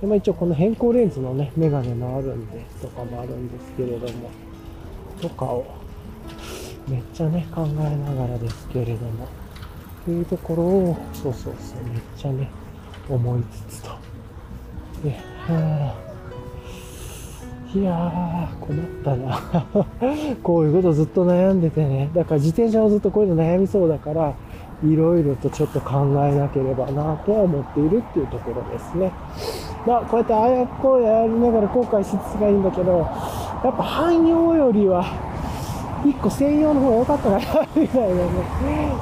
[0.00, 4.30] でまあ、一応この変更レンズのね、メガネもあるんで、とかもあるんですけれども、
[5.20, 5.66] とかを、
[6.88, 12.48] めっちゃね、考えながらですけれども、っていうところを、そうそうそう、めっちゃね、
[13.08, 13.90] 思いつつと。
[15.02, 16.08] で、はあ
[17.74, 19.38] いやー、困ったな。
[20.42, 22.08] こういうことずっと悩んでてね。
[22.14, 24.32] だから自転車をずっとこういうの悩みそうだから、
[24.82, 29.12] いろいろとちょっと考えなければなとは思っているっていうところですね。
[29.86, 35.04] まあ、こうやってああやこうやりながら後悔しつつがいいんだけど、やっぱ汎用よりは、
[36.06, 37.38] 一個専用の方が良かったかな、
[37.76, 38.24] みたいなね。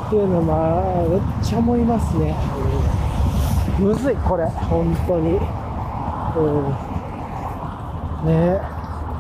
[0.08, 2.34] っていうのまあ、めっちゃ思いますね。
[3.78, 5.38] むずい、これ、本当に。
[6.36, 8.60] うんね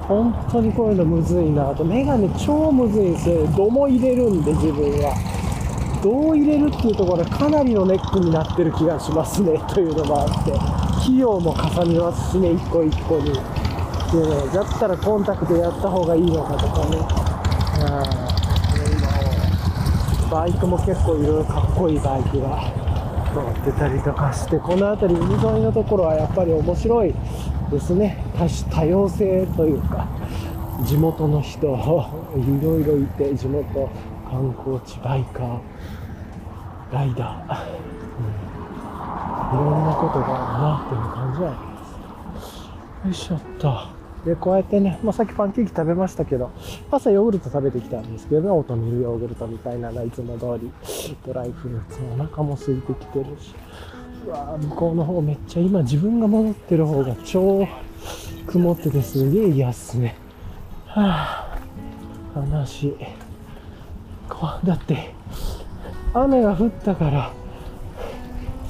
[0.08, 1.84] 本当にこういうのむずいなあと。
[1.84, 3.44] メガネ超むずいんですよ。
[3.48, 5.16] ども入れるんで、自分は。
[6.00, 10.52] どう入れるっていうところかなりのネックになってる気がしますね、 というのもあって。
[11.02, 13.32] 費用もかさみますしね、一個一個に。
[13.32, 13.34] っ
[14.08, 16.98] ていうのだったらコンタクトやった方がいいのかとかね。
[17.82, 18.36] あー
[20.30, 22.85] バイクも結構いろいろかっこいいバイクが
[23.42, 27.14] 乗ってたりとかして、この辺り海沿いのところはやっぱり面白い
[27.70, 28.22] ですね。
[28.38, 30.06] 多種多様性というか、
[30.84, 31.66] 地元の人、
[32.36, 33.90] いろいろいて、地元
[34.30, 35.58] 観光地、バイカー、
[36.92, 37.64] ライダー、
[39.52, 41.58] うん、いろんなことがあるなっていう感じはあり
[42.34, 42.70] ます。
[43.04, 43.95] よいしょっと。
[44.26, 46.50] で、こうやってね、まあ、さっきパンケーキ食べましたけど、
[46.90, 50.72] 朝ヨーグルト食べてきたんですけど、オートミールヨーグルトみたいなのいつも通り、
[51.24, 53.54] ドライフルーツのお腹も空いてきてるし、
[54.26, 57.68] うわ向こうの方めっちゃ今自分が戻ってる方が超
[58.48, 60.16] 曇っててすげえ嫌っすね。
[60.86, 62.96] はぁ、悲しい。
[64.64, 65.14] だって、
[66.12, 67.32] 雨が降ったから、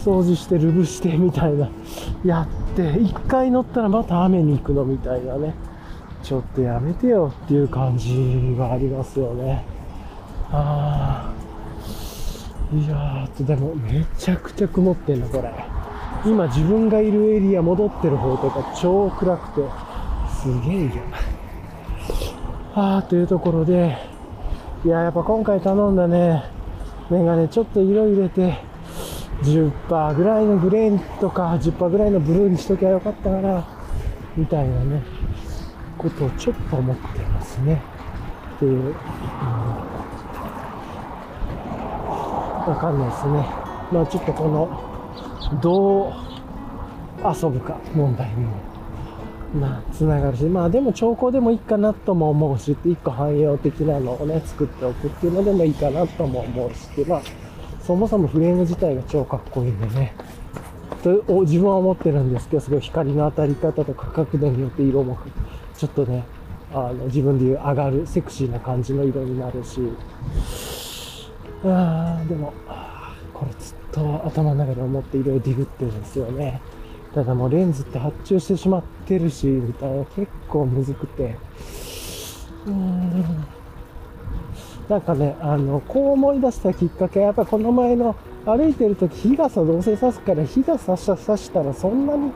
[0.06, 1.68] 掃除してルブしてみたいな、
[2.24, 5.52] やって、一回乗ったらまた雨に行くのみたいなね。
[6.22, 9.64] ちょっとやめてよっていう感じがありますよね。
[10.52, 11.32] あ
[12.72, 12.76] あ。
[12.76, 15.52] いやーと、でもめちゃくちゃ曇ってんの、これ。
[16.24, 19.68] 今自分がいるエリア戻ってる方とか超暗くて、
[20.30, 20.92] すげえ嫌。
[22.74, 23.96] ああ、というところで、
[24.84, 26.44] いや、やっぱ今回頼んだね、
[27.10, 28.58] メガネちょっと色入れて、
[29.42, 33.66] 10%ぐらいのグレーンとか10%ぐらいのブルーにしときゃよかったかな、
[34.36, 35.02] みたいなね、
[35.98, 37.82] ことをちょっと思ってますね。
[38.56, 38.94] っていう、うん
[42.66, 43.46] わかんないですね。
[43.92, 46.12] まあちょっとこの、どう
[47.24, 48.56] 遊ぶか問題にも、
[49.54, 57.22] まあつながるし、まあでも兆候でもいいかなとも思うし、一個汎用的なのをね、作っておくっていうのでもいいかなとも思うし、まあ
[57.86, 60.12] そもそもフレーム自体が超かっこいいんでね。
[61.04, 65.16] と自分は思ってるんですけど、すごい光の当たり方とか角度によって色も
[65.76, 66.24] ちょっとね、
[66.72, 69.80] あの自分で言う上がるセクシーな感じの色になるし、
[71.62, 72.52] あーでも、
[73.32, 76.60] これずっと頭の中で思っていろいろディグってるんですよね。
[77.14, 81.36] ただもうレンズって発注してしまってるし、みたいな結構むずくて。
[82.66, 83.46] うーん
[84.88, 88.14] なんかね、あの、こう思い出したきっかけは、やっぱこの前の
[88.44, 92.30] 歩いてる時日傘どうせ差すから日傘さ差したらそんなに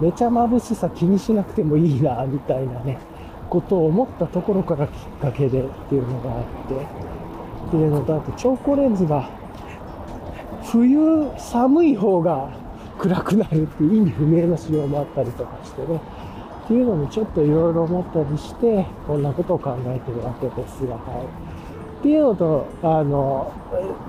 [0.00, 2.98] めちゃ眩しさ気にしなくてもいいな、みたいなね、
[3.50, 6.74] ことを思ったところからきっかけでっていうのがあって、
[7.68, 9.28] っていうのと、あと超光レンズが
[10.62, 12.50] 冬寒い方が
[12.98, 16.00] 暗くなるっていう意味不明な仕様もあったりとかしてね。
[16.64, 21.45] っていうのにちょっといろいろ思ったりして、こんなことを考えてるわけですが、はい。
[22.06, 23.52] っていうのと、あの、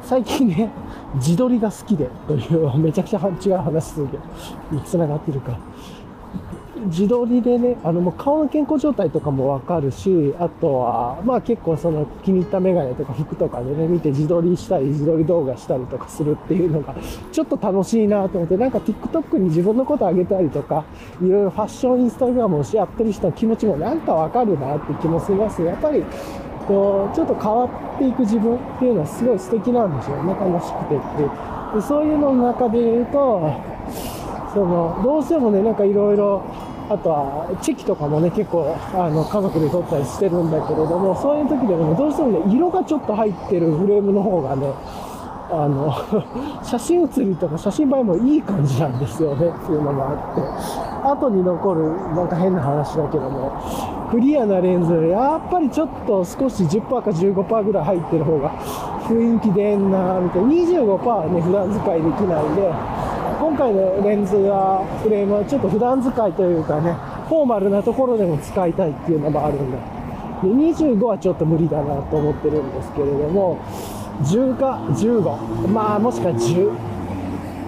[0.04, 0.70] 最近ね、
[1.16, 5.58] 自撮りが好きで、という、めちゃくちゃ違う話するけど、繋がってるか。
[6.86, 16.94] 自撮りでね、あの、もう顔の健康状態とかもわかるし、あとは、まあ結構その気に入ったメガネとか服とかでね、見て自撮りしたり、自撮り動画したりとかするっていうのが、
[17.32, 20.86] ちょっと楽しいなと思って、なんか TikTok に自分のことあげたりとか、
[21.20, 25.64] いろいろファッションインスタグラムをしやってる人の気持ちもなんかわかるなって気もします。
[25.64, 26.04] やっぱり、
[26.68, 31.24] こう、ちょっと変わっていく自分っていうのはすごい素敵なんですよね、楽しくてって。
[31.76, 33.52] でそういうのの中で言うと、
[34.54, 36.44] その、どうしてもね、なんかいろいろ、
[36.90, 44.72] あとは、チェキとかもね、結構、あの、家族で撮ったりしてるんだけれども、そういう時でもね、どうしてもね、色がちょっと入ってるフレームの方がね、
[45.50, 45.94] あの、
[46.64, 51.08] 写真写りとか写真映えもいい感じなんですよね、っていうのもあって。
[51.10, 53.52] 後に残る、なんか変な話だけども、
[54.12, 58.50] クリアなレンズで、やっぱりちょっと少し10%か15%ぐらい入ってる方が
[59.08, 60.48] 雰囲気出んなみたいな。
[60.48, 62.72] 25%はね、普段使いできないんで、
[63.40, 66.96] 今回のレンズは、フレームはちょっと普段使いというかね、
[67.30, 69.78] フォーマルなところでも使いたいっていうのもあるんだ。
[70.44, 73.58] で、25はちょっと無理だなと思ってるんですけれども、
[74.24, 76.72] 10か15、まあもしくは10、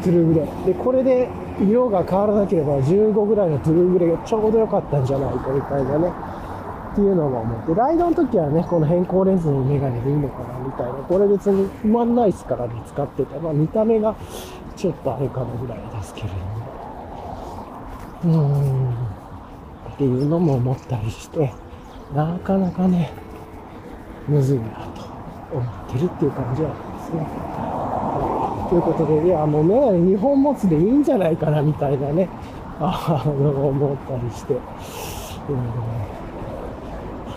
[0.01, 0.65] トゥルーグレー。
[0.65, 1.29] で、これで
[1.59, 6.11] 色が変わらなければ15ぐらいのトゥルーグレーがちょうど良かったんじゃないかみたいなね。
[6.91, 10.93] っていうのも思って、ライドの時はね、この変更レンズのメガネでいいのかなみたいな。
[10.93, 13.39] これ別に不満ないですからね、使ってて。
[13.39, 14.15] まあ見た目が
[14.75, 16.41] ちょっとあれかなぐらいですけれども。
[18.23, 19.19] うーん。
[19.93, 21.53] っていうのも思ったりして、
[22.15, 23.11] なかなかね、
[24.27, 25.03] むずいなと
[25.53, 27.59] 思ってるっていう感じはありますね。
[28.69, 32.29] ということで、いや、もうメガネ2本持つでいいんじゃないかなみたいなね、
[32.79, 34.53] あの、思ったりして。
[34.53, 34.59] うん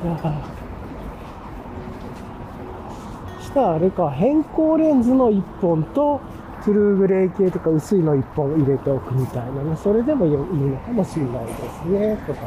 [0.02, 0.18] いや
[3.40, 6.20] したらあれか、変更レンズの1本と、
[6.64, 12.40] トゥルーグレー系とか薄いの1本入れておくみたいなね、それでもいいのかもしれないですね、とか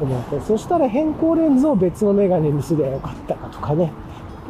[0.00, 0.40] 思って。
[0.40, 3.92] そしたら変更レンズを別のメガネにすればよかったかとかね、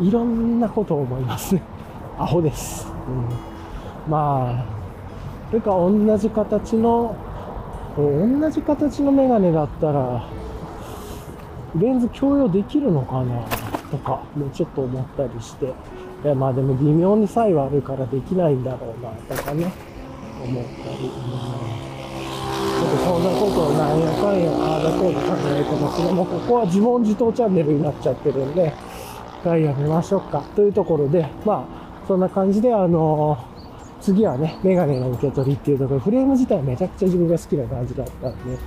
[0.00, 1.62] いろんなことを思いますね。
[2.18, 2.92] アホです。
[3.08, 4.64] うん、まあ、
[5.50, 7.14] それか同じ形の、
[7.96, 10.24] 同じ形のメガネだったら、
[11.76, 13.40] レンズ共用できるのかな？
[13.90, 15.66] とか、もうちょっと思ったりして。
[16.24, 19.72] いや、まあでも微妙に差異はあるからできないんだろうな、とかね、
[20.42, 21.10] 思ったり。
[21.78, 21.94] うん
[22.74, 26.12] ちょっとそんなことをなんやかんや、ああだこうだ考えてますね。
[26.12, 28.72] もうここは自問自答チャンネルになっちゃってるんで、
[29.44, 30.40] 一回やめましょうか。
[30.56, 31.68] というところで、ま
[32.02, 33.36] あ、そんな感じで、あの
[34.00, 38.58] 次はね、メガネの受け取りっていうところ、フレーム自体めちゃくちゃ自分が好きな感じだったんで、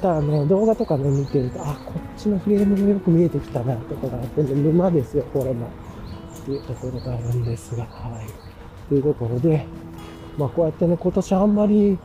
[0.00, 5.66] ただね、動画とかね、見てると、あ、こっちのフレームがよく見えてきたな、とかがあって、沼ですよ、これも。
[5.66, 8.26] っていうところがあるんですが、はい。
[8.88, 9.66] というころで、
[10.38, 11.98] まあこうやってね、今年あんまり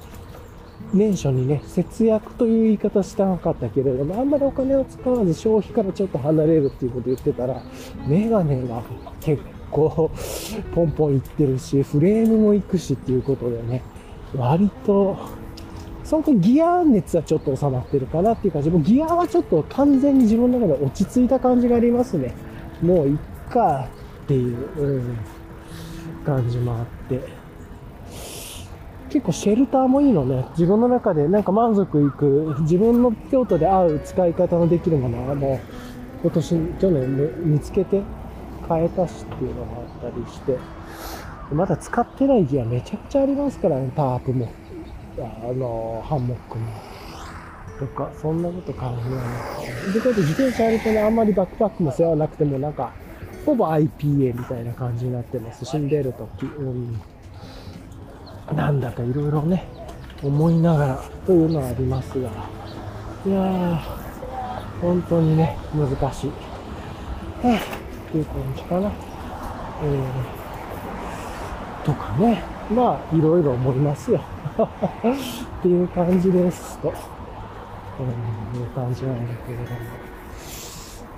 [0.94, 7.62] 年初にね、節約という言い方したなかったけれども、あんまりお金を使わず消費からちょっと離れるっていうこと言ってたら、
[8.08, 8.84] メガネが
[9.22, 10.12] 結構
[10.76, 13.82] ポンポンいってるし、フレームもいくしっていうことでね、
[14.36, 15.18] 割と、
[16.04, 18.70] その時ギア熱はちょっと収まってるかなっていう感じ。
[18.70, 22.34] もうギアはちょっと完全に自分の中で落ち着いた感じがありますね。
[22.82, 23.18] もういっ
[23.50, 23.88] か
[24.24, 25.18] っていう、うん、
[26.26, 27.41] 感じもあって。
[29.12, 30.46] 結構シェルターもいいのね。
[30.52, 35.60] 自分の中でなんか満足いく、自分の用途で合う使い方のできるものはもう
[36.22, 38.02] 今年、去年ね見つけて
[38.68, 39.72] 変えたしっていうのが
[40.04, 40.58] あったりして。
[41.54, 44.50] まだ使ってないギアめちゃくちゃありますからね、タープも。
[45.18, 46.66] あの、ハンモックも。
[47.78, 48.96] とか、そんなこと考えな
[49.60, 50.00] くて。
[50.00, 52.94] で、こうやって自転車やるとね、あんまりバックパックも背負わなくても、なんか、
[53.46, 56.46] ほぼ IPA みたいな感じになってますし、んでるとき。
[56.46, 57.02] うん。
[58.56, 59.66] なんだかいろいろね、
[60.24, 62.30] 思いながらというのはありますが、
[63.26, 63.80] いやー、
[64.82, 66.30] 本当にね、難しい。
[66.30, 68.92] はぁっていう感じかな。
[69.84, 74.20] えー、とかね、まあ、いろいろ思いますよ。
[74.58, 76.94] っていう感じですと、
[78.00, 80.12] うん、いう感じなんだけれども。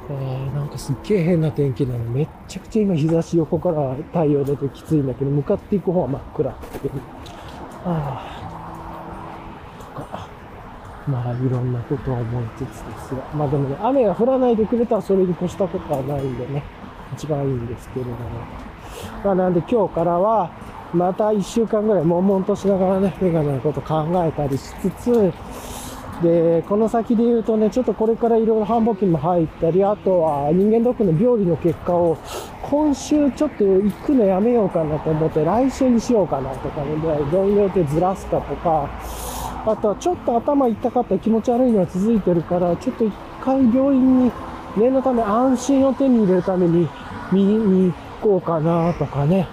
[0.10, 2.00] えー、なんかすっげえ変な天気なの。
[2.00, 6.94] めっちゃくちゃ今日差し横から太陽出てきついんだけど、向かっていく方は真っ暗っていう。
[7.86, 8.26] あ。
[9.80, 10.28] とか。
[11.06, 13.24] まあ、いろんなことを思いつつですが。
[13.34, 16.64] まあでもね、雨が降らないでくれたらそれに越したことはないんでね。
[17.14, 18.18] 一番いいんですけれども。
[19.24, 20.50] まあなんで今日からは、
[20.94, 25.34] また1週間ぐらい悶々としながらね、メガネのこと考えたりしつつ、
[26.24, 32.18] で、この先で言うとね、ちょっとこれからいろいろ繁忙期も入ったり、あとは人間ドックの病理の結果を、
[32.62, 36.96] 今週ちょっと行くのやめようかなと思って、来週にしようかなとかね、
[37.32, 38.90] どういう予定ずらすかとか、
[39.66, 44.32] あとはちょっと頭痛かった気持ち悪いのが続いてるから、ちょっと一回病院に
[44.78, 46.88] 念のため安心を手に入れるために
[47.32, 49.48] 見に行こうかなとかね、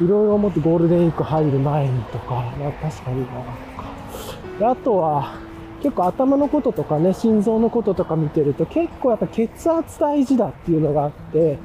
[0.00, 4.70] いろいろ思ってゴールデンウィーク入る前にとか、まあ確かになとか。
[4.72, 5.43] あとは、
[5.84, 11.58] 結構頭のこととかね、心臓のこととか見てると結構やっぱ血圧大事だっていうのがあって、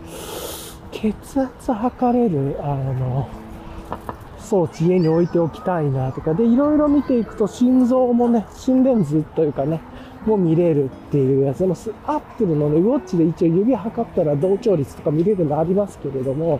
[0.91, 3.29] 血圧測れる、あの、
[4.37, 9.79] 装置家に置いておきたいなとか、で、いろいろ見ていくと心臓もね、心電図というかね、
[10.25, 11.59] も見れるっていうやつ。
[11.59, 16.59] でも、アップルのね、ウォッチで一応指測ったら同調率とか見れるのありますけれども、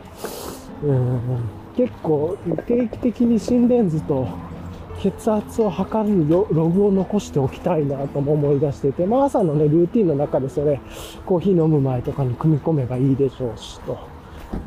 [0.82, 1.42] うん、
[1.76, 2.38] 結構
[2.68, 4.49] 定期的に心電図と
[5.00, 10.80] 血圧を測るロログを残しておきたいなとも思い出していて、まあ朝のね、ルーティンの中でそれ、
[11.26, 13.98] コーヒー飲む前とかに組み込めばいいでしょうしと。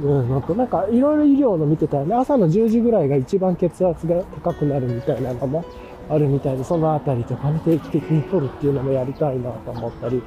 [0.01, 5.65] うん、なんとなんかいろいろ医療の見てたらね、朝の10時ぐらいが一番血圧が高くなるみたいなのも
[6.09, 10.23] あるみたいで、そのあたりとかね、定期的に取るっていうのもやりたいなと思ったり、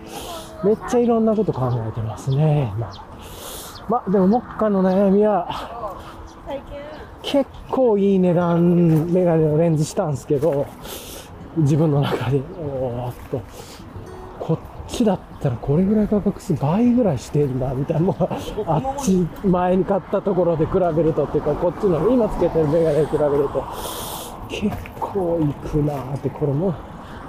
[0.63, 2.73] めっちゃいろんなこと考えてますね。
[2.77, 2.91] ま、
[3.89, 5.47] まあ、でも目下の悩みは、
[7.25, 10.67] 結構いい値段、メガネのレンズしたんですけど、
[11.57, 13.41] 自分の中で、おーっと、
[14.39, 18.01] こっちだったらこれぐらい価格する倍ぐらいしてんだ、みたいな。
[18.01, 18.27] もう
[18.67, 23.63] あっち、前に買ったところで比べるとっていうか、こっちの今つけてるメガネに比べると、
[24.47, 26.75] 結構いくなーって、これも、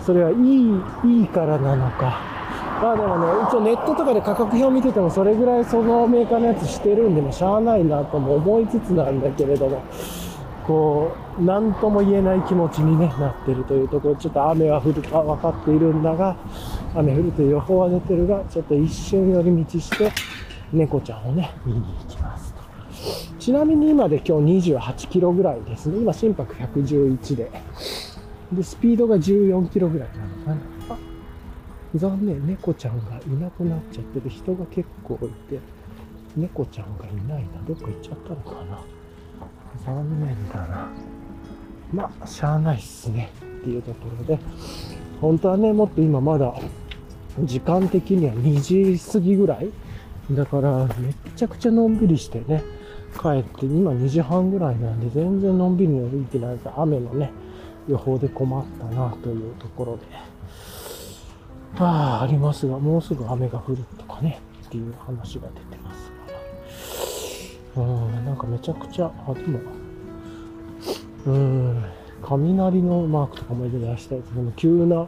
[0.04, 2.35] それはいい、いいからなのか。
[2.82, 9.82] まあでもね、一応ネットとかで価格表見ててもそれぐらいそのメーカーのやつしてるんでもしゃあないなとも思いつつなんだけれども、
[10.66, 16.36] こう、なんとも言えない気持ちに、ね、なってるというところ、ちょっと雨は降るか分かっているんだが、
[16.94, 20.12] 雨降るという予報は出てるが、ちょっと一瞬寄り道して、
[20.72, 22.60] 猫ちゃんをね、見に行きますと。
[23.38, 25.98] ちなみに今で今日28キロぐらいですね。
[25.98, 27.50] 今心拍111で。
[28.52, 30.08] で、スピードが14キロぐらい
[30.46, 30.75] なのかな。
[31.98, 35.60] 残念、猫ちゃんがいなくなっちゃってる人が結構いて、
[36.36, 37.62] 猫ちゃんがいないな。
[37.66, 38.80] どっか行っちゃったのかな。
[39.84, 40.88] 残念だな。
[41.92, 43.30] まあ、しゃあないっすね。
[43.60, 44.38] っていうところで、
[45.20, 46.54] 本当はね、もっと今まだ、
[47.44, 49.70] 時間的には2時過ぎぐらい
[50.30, 52.62] だから、めっちゃくちゃのんびりしてね、
[53.20, 57.30] 帰って、今2時半ぐらいなんで、全然のんびりの歩いてないから、雨のね、
[57.88, 60.02] 予報で困ったなというところで、
[61.78, 66.12] ああ、ありますが、もうすぐ雨が降るとかね、っていう話が出てます
[67.74, 69.60] が、うん、なんかめちゃくちゃ、あ、でも、
[71.26, 71.84] うん、
[72.22, 75.06] 雷のマークとかも出したやつでも急な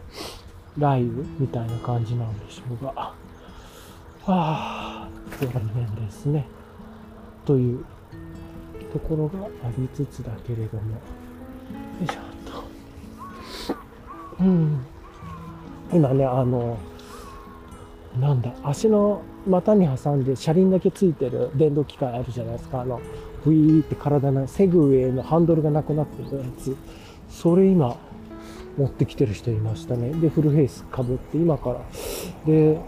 [0.79, 3.15] 雷雨みたいな感じなんでしょうが、は
[4.27, 5.09] あ、
[5.41, 6.47] 残念ですね。
[7.47, 7.85] という
[8.93, 9.49] ところがあ
[9.79, 10.99] りつつだけれども、よ
[12.05, 13.75] いしょっ
[14.39, 14.45] と。
[14.45, 14.87] うん。
[15.93, 16.79] 今ね、あの、
[18.21, 22.83] なんだ、足の股に挟んで車輪だけついてる電動機械あるじゃないですか。
[22.83, 23.01] あの、
[23.45, 26.77] ブイーって体のセグウェイのハンドルがなくなってるやつ。
[27.31, 27.97] それ今、
[28.77, 30.11] 持ってきてる人いましたね。
[30.11, 31.81] で、フルフェイスかぶって今から。
[32.47, 32.79] で、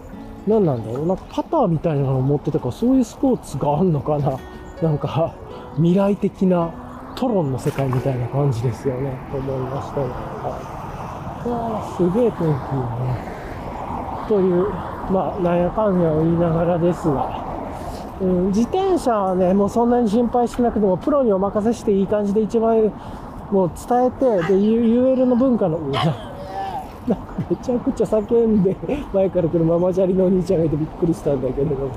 [0.47, 4.39] 何なんだろうなんかパターみたいなの持ってたから、そういうスポーツがあんのかな
[4.81, 5.35] なんか、
[5.75, 9.17] 未来的なトロンの世界みたいな感じですよね。
[9.31, 10.03] と思いましたね。
[10.07, 10.80] はい。
[11.49, 13.31] わあ、すげえ天気いいね。
[14.27, 14.69] という、
[15.11, 17.51] まあ、なんやかんやを言いながらですが、
[18.21, 22.91] うん、自転車はね、もうそんなに心配してなくても、プロにお任せしていい感じで一番
[23.51, 25.79] もう伝えて、で、UL の文化の、
[27.07, 28.75] なんかめちゃくちゃ叫んで、
[29.11, 31.87] 前から来るママチャリのお兄ちゃんがいてびっくりしたんだけれども、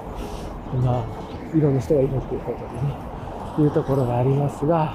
[0.83, 4.93] まあ、いろんな人がいるっていうことでね、いうところがありますが、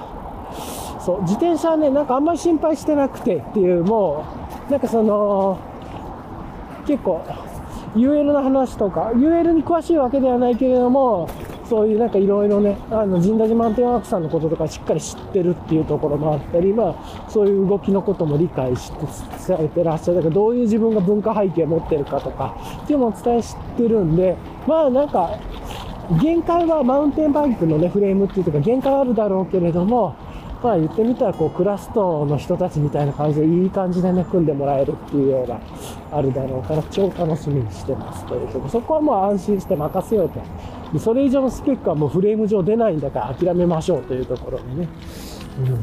[0.99, 4.38] そう、自転車はね、なんかあんまり心配してなくてっていう、もう、
[4.69, 5.59] なんかその、
[6.85, 7.23] 結構、
[7.95, 11.27] UL の話とか、UL に詳しいわけではないけれども、
[11.65, 18.97] そういうなんかいろいろね、あの、神田寺マウンテンワークさんのこととかしっかり知ってるっていうところもあったり、まあ、そういう動きのことも理解して
[19.47, 20.15] 伝えてらっしゃる。
[20.15, 24.35] だからどういう自分が文化背景を持ってるかとか、っていうのをお伝えしてるんで、
[24.67, 25.31] まあなんか、
[26.21, 30.15] 限界はマウンテンバイクのね、フレームっていうとか限界あるだろうけれども、
[30.61, 35.59] まあ言ってみたらこうクラストの人たちみたいな感じでいい感じでね、組んでもらえるっていうような、
[36.11, 38.67] あるだろうから超楽しみにしてますというとこ。
[38.67, 40.41] そこはもう安心して任せようと。
[40.91, 44.87] でそれ以上のスペックはもうフレーム上出ないんだから諦めましょうというところでね。
[45.59, 45.75] うん。
[45.75, 45.77] っ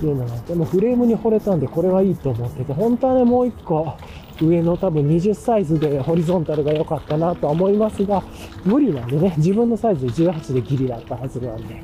[0.00, 3.94] ていうのがあって、もうフレームに惚れたんでこれはいいと思ってて、本当はね、もう一個、
[4.42, 8.22] 上の多分20サイズでホリゾンタルが良かったなとは思いますが、
[8.64, 11.80] 無理なんでね、自分のサイズで18でギリだったはずなんで、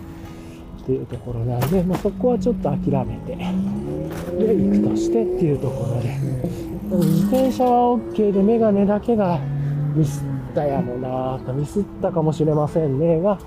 [0.90, 6.18] っていうところなんで、まあ、そこはちょっと諦めて、で、行くとしてっていうところで、
[7.06, 9.38] 自転車は OK でメガネだけが
[9.94, 13.20] ミスったやろなと、ミスったかもしれませんね。
[13.20, 13.38] が、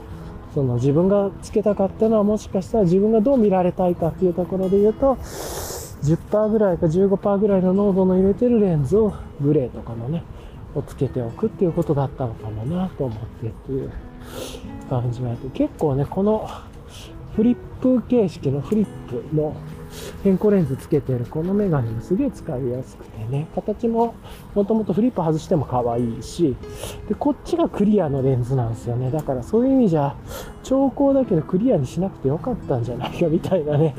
[0.54, 5.18] その自分がつけたかったのはもしかしたら自分がどう見られたいかっていうところで言うと、
[6.04, 10.24] 10%ぐらいか15%ぐらいの濃度の入れてるレンズをグレーとかのね、
[10.76, 13.92] をつけておくっていうことだったのかもなと思ってっていう
[14.90, 16.50] 感じがあって、結構ね、この
[17.36, 19.56] フリップ形式のフリップの
[20.24, 24.16] 変更レンズつけてるこのメガネもすげえ使いやすくてね、形も
[24.56, 26.56] もともとフリップ外しても可愛いし、
[27.08, 29.12] で、こっちがクリアのレンズなんですよね。
[29.12, 30.16] だからそういう意味じゃ、
[30.64, 33.96] 調光だけどクリアにしなくてよかったんじゃないかみたいなね。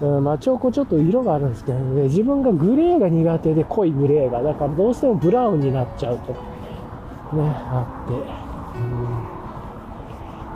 [0.00, 6.38] うん、まあ、彫刻ちょっと色があるんですけどね、自分がグレーが苦手で濃いグレーが、だからどうしてもブラウンになっちゃうと、ね、
[7.32, 8.14] あって、
[8.78, 9.05] うん、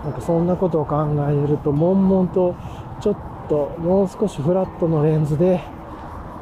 [0.05, 0.97] なんかそんなことを考
[1.29, 2.55] えると、悶々と、
[3.01, 3.17] ちょっ
[3.49, 5.61] ともう少しフラットのレンズで、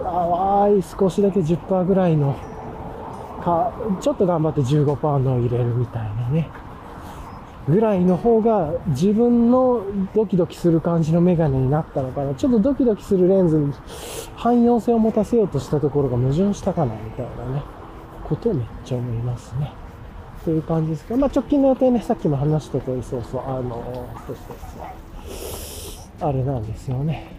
[0.02, 2.36] 淡い少しだけ10%ぐらいの、
[3.42, 6.48] か、ちょっと頑張って15%の入れるみたいなね。
[7.68, 9.82] ぐらいの方が自分の
[10.14, 12.34] ドキドキする感じのメガネになったのかな。
[12.34, 13.72] ちょっとドキドキするレンズに
[14.36, 17.62] 汎用性を持たせようとしたところが矛盾したかなみたいなね、
[18.26, 19.70] ことをめっちゃ思いますね。
[20.48, 24.56] という感じですけど、まあ直近の予定ね、さっきも話した通り、そうそう、あの、そうそう
[26.18, 27.30] そう、あれなんですよね。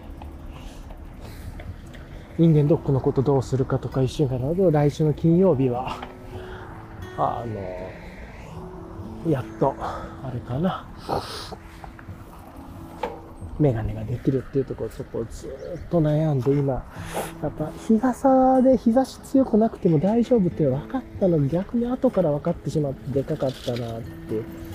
[2.37, 5.97] 人間ドックのことどうするかとか一瞬から来週の金曜日は、
[7.17, 7.91] あの、
[9.27, 10.85] やっと、あれかな。
[13.59, 16.73] メガネができるっていうところ、そこをずっと悩んで、今、
[17.41, 24.69] やっぱ日傘で日差し強くなくても大丈夫って分かったのに逆に後から分かってしまってでかかったなって。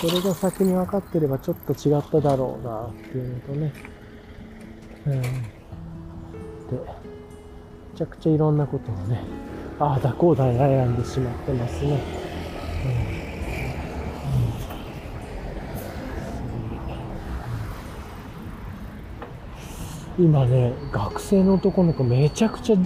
[0.00, 3.72] それが先に分かってればちょっと違っただろうなっていうのとね。
[5.06, 5.22] うん。
[5.22, 5.28] で、
[7.92, 9.20] めちゃくちゃいろんなことをね、
[9.78, 12.00] ああだこうだ悩んでしまってますね。
[13.14, 13.19] うん
[20.20, 22.76] 今ね、学生の男の子めちゃくちゃ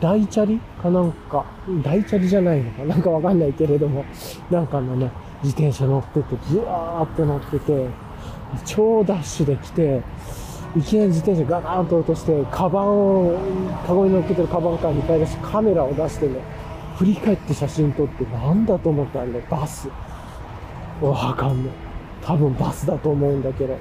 [0.00, 0.58] 大チャリ？
[0.82, 1.44] かなんか、
[1.84, 2.84] 大チャリじゃないのか？
[2.84, 4.06] なんかわかんないけれども、
[4.50, 5.10] なんかのね、
[5.42, 7.86] 自転車乗ってて、ずわーって乗ってて、
[8.64, 10.02] 超ダッシュで来て、
[10.74, 13.38] いきなり自転車ガーンと落として、カバンを、
[13.86, 16.40] カゴに乗っけてるカバンから2回出してカメラを出してね、
[16.96, 19.90] 振り返って写真撮って、なんだと思ったんだよ、バス。
[21.02, 21.74] わかんない。
[22.22, 23.76] 多分バスだと思うんだけど。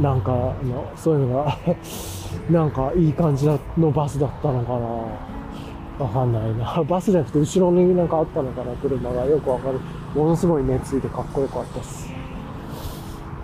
[0.00, 0.30] なんか、
[0.62, 1.58] のそういうのが、
[2.50, 3.46] なんかいい感じ
[3.76, 6.04] のバスだったのかな。
[6.04, 6.82] わかんないな。
[6.84, 9.24] バスじゃなくて後ろになんかあったのかな、車が。
[9.24, 9.80] よくわかる。
[10.14, 12.12] ものすごい熱いてかっこよかったっす。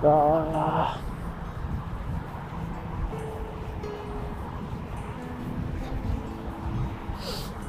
[0.04, 0.98] あ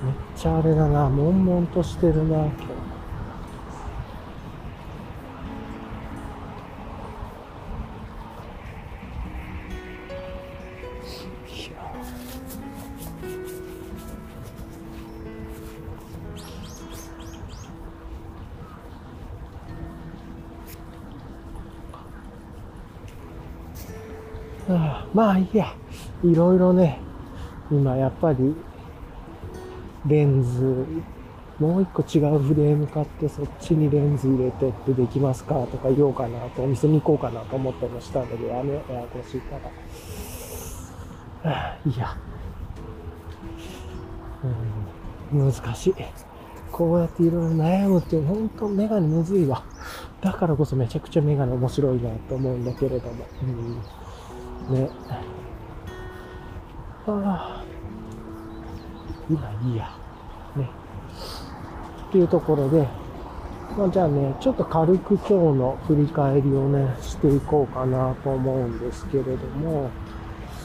[0.04, 1.10] めっちゃあれだな。
[1.10, 2.65] 悶々としてるな、今。
[25.16, 25.74] まあいいや。
[26.24, 27.00] いろいろね、
[27.72, 28.54] 今やっぱり、
[30.06, 30.86] レンズ、
[31.58, 35.56] もう一個違うフレーム買ってそっちにレンズ入れてってできますか？
[35.68, 39.56] とか言おうかなと、お店に行こうかなと思ったりもしたんだけど、やめ、ややこしいか
[41.44, 41.50] ら。
[41.50, 42.18] はあ、いいや。
[45.32, 45.96] うん、難しい。
[46.74, 49.64] こうやっていろいろ悩むって、ほんとメガネむずいわ。
[50.20, 53.26] だからこそめちゃくちゃメガネ面白いなと思うんだけれども。
[53.44, 53.78] うん、
[54.70, 54.90] ね。
[55.10, 55.22] あ
[57.08, 57.64] あ。
[59.30, 59.90] 今いいや。
[60.56, 60.70] ね。
[62.10, 62.88] っていうところで、
[63.78, 69.90] まあ、じゃあね、ちょっと軽く今日の振り返りをね、していこうかなと思うんですけれども、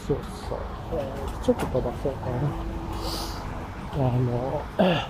[0.06, 0.16] そう
[0.48, 0.58] そう。
[0.92, 2.70] えー、ちょっと飛ばそうかな。
[3.94, 5.06] あの、 今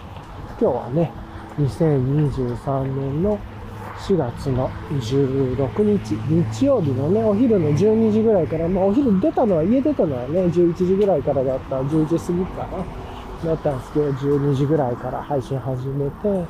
[0.59, 1.13] 日はね、
[1.59, 3.39] 2023年の
[4.01, 12.67] 4月の16日、日曜日のね、お昼の12時ぐらいから、まあお昼出たのは、家出たのはね、11時ぐらいからだった、10時過ぎか
[13.45, 16.45] な、だったんですけど、12時ぐらいから配信始めて、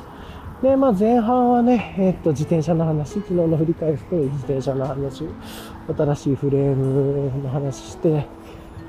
[0.61, 5.25] で、まあ前半はね、え、っと、自転車の話、昨日の振り返り含め自転車の話、
[5.97, 8.27] 新しいフレームの話して、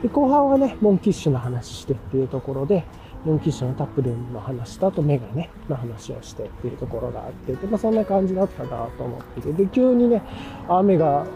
[0.02, 2.84] で、後半はね、モンキッシュの話してっていうところで、
[3.24, 10.22] モンキッシュのタップルームの話と、あとメガネの話をしてっていうところがあってで、まあそんな感じだったなと思ってて、で、急にね、
[10.68, 11.26] 雨が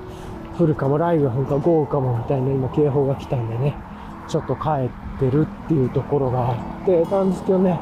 [0.59, 3.77] 降るかも、雷雨が降るか、豪雨かもみたいな今警報が来たんでね、
[4.29, 4.69] ちょっと帰
[5.17, 7.79] ってるっていうところがあってなんですけどね、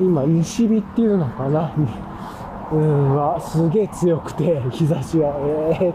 [0.00, 1.72] 今、西日っていうのかな。
[1.76, 5.34] うんはすげえ強くて、日差しは、
[5.80, 5.94] え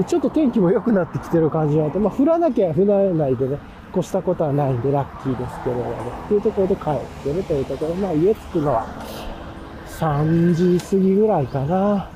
[0.00, 3.58] ー、ちょっと天気も良くなってきてる感じがあって、まあ、降らなきゃ降らないでね、
[3.90, 8.86] 越したことはないんでラッキーですけれどもね、っていうところで帰ってるというところ、まあ、家着くのは
[9.98, 12.08] 3時過ぎぐらいかな。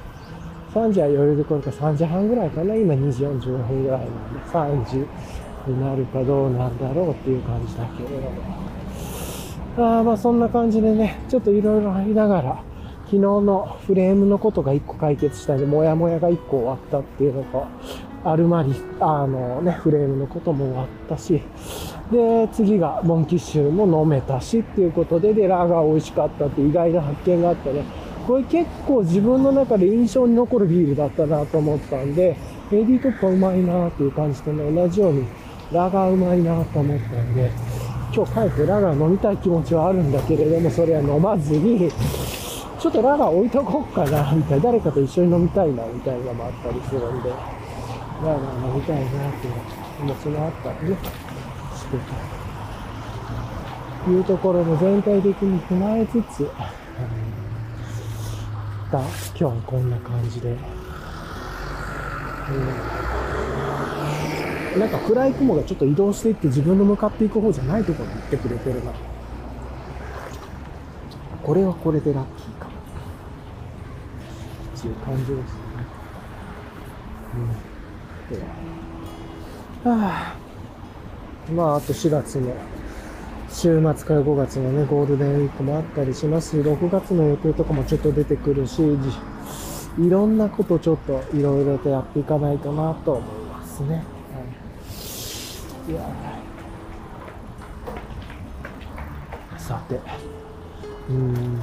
[0.74, 2.74] 3時は余裕で来るか3時半ぐらいかな。
[2.74, 5.06] 今2時45分ぐらいなんで、3時
[5.70, 9.98] になるかどうなんだろうっていう感じだけれども。
[9.98, 12.62] あまあそんな感じでね、ちょっといろいろありながら、
[13.04, 17.66] 昨日のフレームのことが1個解決したんで、もやもやが1個終わったっていうのと、
[18.24, 21.42] アルマリ、あのね、フレームのことも終わったし、
[22.10, 27.84] で、次がモンキッシュも飲めたしっていうことで、で、ラガー美味しかったって意外な発見があってね、
[28.26, 32.36] これ結構自分の中で印象に残るビールだったなと思ったんで、
[32.72, 35.26] エディトップはうまいなっていう感じでね、同じように
[35.70, 37.50] ラガーうまいなと思ったんで、
[38.14, 41.90] 今日帰ってラガー飲みたい気持ちはあるんだけれども、それは飲まずに、
[42.78, 47.30] ちょっとラガー置いとこっかな、みたいな、誰かと一緒に飲みたいな、みたいなのもあったりするんで、
[48.24, 49.10] ラガー飲みたいなっ
[49.40, 49.54] ていう
[49.98, 50.96] 気持ちもあったりね、
[51.76, 51.98] して
[54.04, 56.50] というところも全体的に踏まえつつ、
[58.90, 59.02] 今
[59.32, 60.58] 日はこんな感じで、うん
[64.78, 68.92] なんか暗い雲がちょっと移動していって自分の向かっていく方じゃないところに行ってくれてるな。
[71.44, 72.66] これはこれでラッキーか。
[74.76, 75.36] っていう感じです。
[75.36, 75.40] ね。
[77.36, 77.73] うん。
[78.30, 78.38] で
[79.84, 79.96] は。
[79.96, 81.52] はあ。
[81.52, 82.54] まあ、あと4月の
[83.50, 88.82] 週末から5月のね、ゴールデンウィークもあったりしますし、6月の予定とかもちょっと出てくるし、
[89.98, 94.02] いろんなことちょっといろいろとやっていかないとなと思いますね。
[95.88, 96.00] いや
[99.58, 100.00] さて
[101.10, 101.60] うん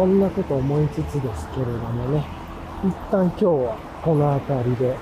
[0.00, 2.24] そんなこと思いつつですけれどもね
[2.82, 4.96] 一旦今日はこの辺りで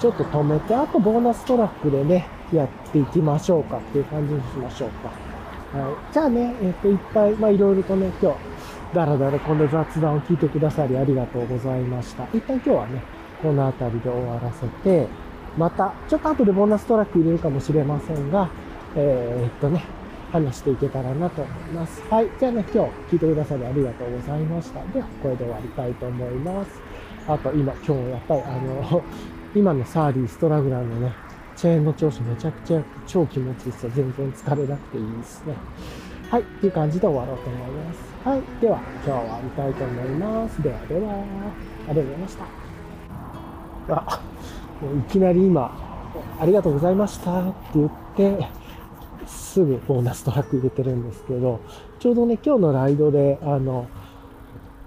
[0.00, 5.78] ちょっと止めて、あとボーナストラックでね、やっていきましょうかっていう感じにしましょうか。
[5.78, 6.12] はい。
[6.12, 12.24] じゃあね、えっ、と、いっぱい、まあいろいろとね、今日、だらだらこの雑談を聞いてくださりありがとうございました。
[12.32, 13.02] 一旦今日はね、
[13.42, 15.06] この辺りで終わらせて、
[15.58, 18.48] また、ちょっと後でボーナストラック入れるかもしれませんが、
[18.96, 19.84] えー、っとね、
[20.32, 22.02] 話していけたらなと思います。
[22.08, 22.28] はい。
[22.38, 24.84] じゃあね、今日聞いてくださりありがとうございました。
[24.92, 26.80] では、これで終わりたいと思います。
[27.26, 28.50] あと、今、今日やっぱり、あ
[28.92, 29.02] の、
[29.54, 31.12] 今のサーリーストラグラーのね、
[31.56, 33.90] チェーンの調子めちゃくちゃ超気持ちいいですよ。
[33.94, 35.54] 全然疲れなくていいですね。
[36.30, 36.42] はい。
[36.42, 38.10] っていう感じで終わろうと思います。
[38.24, 38.42] はい。
[38.60, 40.62] では、今日は終わりたいと思います。
[40.62, 41.24] ではでは、
[41.88, 42.44] ありがとうございました。
[43.88, 44.20] あ、
[44.80, 45.90] もういきなり今、
[46.40, 48.59] ありがとうございましたって言って、
[49.26, 51.60] すぐボーナストラック入れてるんですけど、
[51.98, 53.88] ちょうどね、今日のライドで、あの、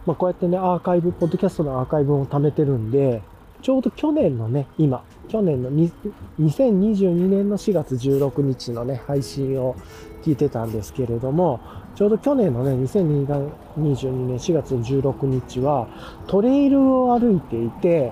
[0.05, 3.21] まあ、こうやってね、アーカイブ、ポッドキャストのアーカイブを貯めてるんで、
[3.61, 9.75] ちょうど去年のね、今、去年の2022年の4月16日のね、配信を
[10.21, 11.61] 聞いてたんですけれども、
[11.95, 15.87] ちょうど去年のね、2022年4月16日は、
[16.27, 18.11] トレイルを歩いていて、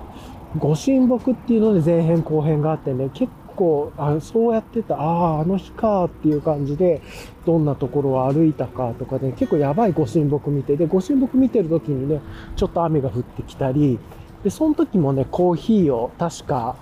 [0.57, 7.01] ご神木っていうので前編後編があってね、結構、あそうやってた、ああ、あの日かっていう感じで、
[7.45, 12.21] どんなところを歩いたかとかで、結構やばいご神木見て、で、ご神木見てる時にね、
[12.55, 13.99] ちょっと雨が降ってきたり、
[14.43, 16.75] で、その時もね、コーヒーを確か、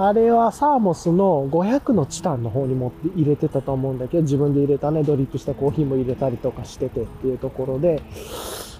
[0.00, 8.00] あれはサーモスの500のチタンの方に持って入れてたと思うんだけど、自分で入れたね、ドリップしたコーヒーも入れたりとかしててっていうところで、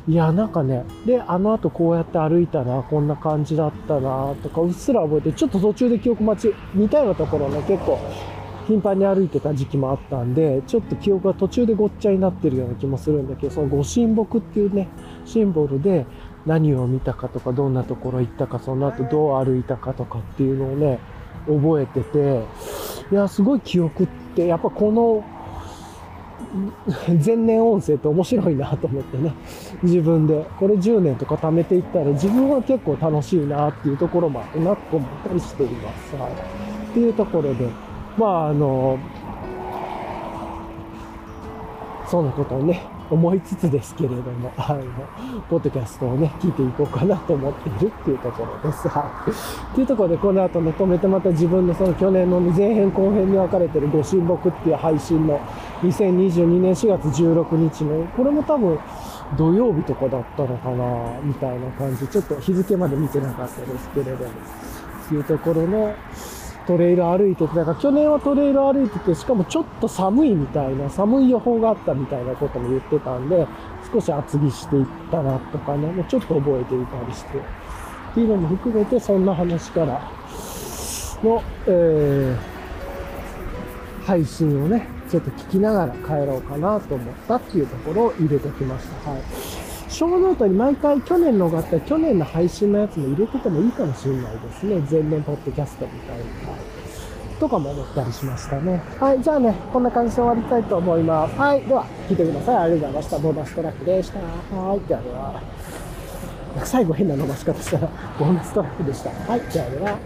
[0.08, 7.98] いや、なんかね、で、あの後こうやって歩いたな、こんな感じだったな、とか、うっすら覚えて、ちょっと途中で記憶待ち、似たようなところね、結構、
[8.66, 14.88] 頻繁に歩いてた時期もあったんで、ちょっと記憶が途中でごっちゃになってるような気もするんだけど、そのご神木っていうね、
[15.26, 16.06] シンボルで
[16.46, 21.00] 何を見たかとか、どんなところ行ったか、その後どう歩いたかとかっていうのをね、
[21.46, 22.44] 覚えてて、
[23.10, 25.22] いや、すごい記憶って、やっぱこの、
[27.24, 29.34] 前年音声って面白いなと思ってね、
[29.82, 36.16] 自分で、これ10年とか貯めていったら自分は結構楽しいなっていうところもあってなと思ったりしています。
[36.16, 36.32] はい。
[36.32, 36.34] っ
[36.94, 37.68] ていうところで、
[38.16, 38.98] まああの、
[42.06, 44.82] そんなことをね、思いつつですけれども、あの、
[45.48, 48.88] ポッドキャストをね、聞いていこうかなと思っているっていうところです。
[48.88, 49.30] はい。
[49.72, 55.40] っていうところで、この後ね、止めてまた自分のその去年の前編後編に分かれてるご神木っていう配信の
[55.82, 58.78] 2022年4月16日の、これも多分
[59.36, 62.06] 土曜日とかだったのかな、みたいな感じ。
[62.06, 65.94] ちょっと日付まで見てなかったですけれども、っていうところの、
[66.68, 73.46] トレイル歩いてて、だか去年はトレイル歩いてて、しかもちょっと寒いみたいな、寒い予報があったみたいなことも言ってたんで、
[73.90, 77.42] 少し厚着していったなとかね、もうちょっと覚えていたりして、っ
[78.12, 80.12] ていうのも含めて、そんな話から
[81.22, 89.10] の、えー、配信をね、ちょっと聞きながら帰ろうかなと思ったっていうところを入れておきました。
[89.10, 89.57] はい。
[89.88, 94.78] ショーノートに毎回去年のがあったら去年の配信のやつも入れててもいいかもしれないですね。
[94.90, 96.22] 前年ポッドキャストみたいに。
[96.22, 96.78] はい
[97.38, 98.82] とかも思ったりしましたね。
[98.98, 101.36] はい、じゃあね、こんな感じで終わりたいと思います。
[101.36, 102.56] はい、では、聞いてください。
[102.56, 103.18] ありがとうございました。
[103.18, 104.18] ボーナストラックでした。
[104.18, 105.42] はい、ではでは。
[106.64, 109.10] 最後変な伸ばし方したら、ボーナストラックでした。
[109.10, 109.98] はい、ではでは。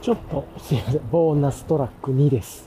[0.00, 1.00] ちょっと、すいません。
[1.10, 2.66] ボーナストラック2です。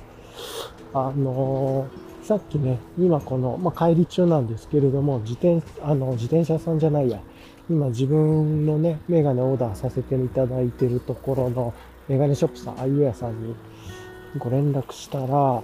[0.93, 7.19] あのー、さっきね、今この、まあ、帰り中なんですけれども、自転、あの、自転車さんじゃないや。
[7.67, 11.73] 今自分のね、メガネオーダーさせていただいてるところの
[12.07, 13.55] メガネショップさん、アイウェアさんに
[14.38, 15.63] ご連絡したら、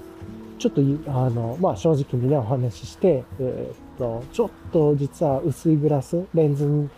[0.57, 6.89] ちょっと、あの、まあ、正直にね、お話しして、えーっと、ちょっと実は薄いグラス、レンズ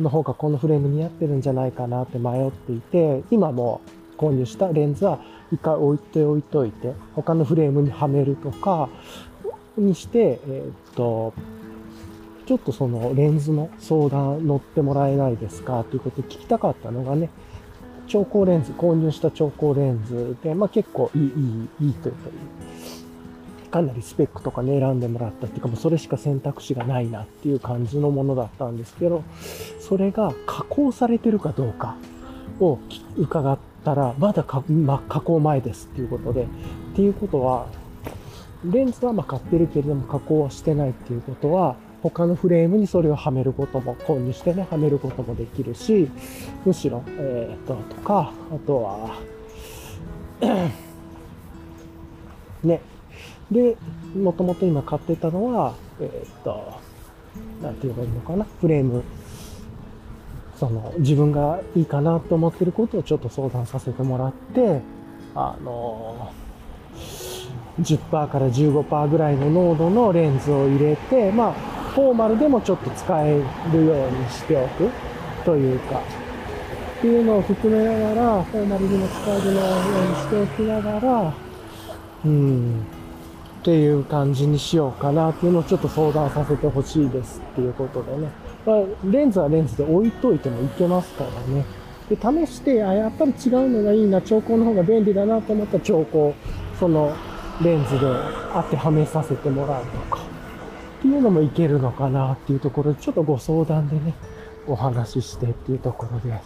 [0.00, 3.82] の方がこのフレーム似合ってるんじゃないかなって迷っていて、今も
[4.18, 5.20] 購入したレンズは
[5.52, 8.88] 一回置いておいといて、他のフレームにはめるとか、
[9.76, 11.32] にして、えっと、
[12.46, 17.30] ちょっとそのレンズの相談乗ってもらえないですかということで聞きたかったのがね、
[18.08, 22.30] 超光レンズ、購入した超光レンズで、まあ結構いい、いい、いいというか、
[23.70, 29.22] かなりスペックとかね、選んでもらったっていうか、もうそれしか選択肢がないなっていう感じのものだったんですけど、
[29.80, 31.96] それが加工されてるかどうか
[32.60, 32.78] を
[33.16, 36.46] 伺ったら、まだか、まあ、加工前ですっていうことで、っ
[36.94, 37.66] ていうことは、
[38.64, 46.08] レンズはまあ買ってるけれども加工はしてないっていうことは、他のフレームにそれをはめることも、購入してね、はめることもできるし、
[46.64, 49.18] むしろ、えー、っと、とか、あとは、
[52.64, 52.80] ね。
[53.50, 53.76] で、
[54.16, 56.72] もともと今買ってたのは、えー、っと、
[57.62, 59.02] なんて言えばいいのかな、フレーム。
[60.62, 64.80] その、自分がいいかなと思ってることをちょっと相談させてもらって、
[65.34, 66.30] あの
[67.80, 71.52] 10%から15%ぐらいの濃度のレンズを入れて、まあ、
[71.94, 73.42] フォーマルでもちょっと使え
[73.72, 74.88] るようにしておく
[75.44, 76.00] というか、
[76.98, 81.34] っていうのを含めながら、フォーマルでも使えるようにしておきながら、
[82.24, 82.86] うん、
[83.62, 88.41] っていう感じにしようかなっていうのをちょっと相談させてほしいですっていうことでね。
[88.64, 91.64] まあ、レンズはレンズで置いといてもいけますからね。
[92.08, 96.34] で、試して、あ、やっぱり違うのがいいな、調光の方が便利だなと思ったら調光、
[96.78, 97.12] その
[97.62, 98.06] レンズで
[98.52, 100.22] 当てはめさせてもらうとか。
[100.98, 104.14] っていうのもいけるのかなっていうところで、ちょっとご相談でね、
[104.68, 106.40] お話ししてっていうところで、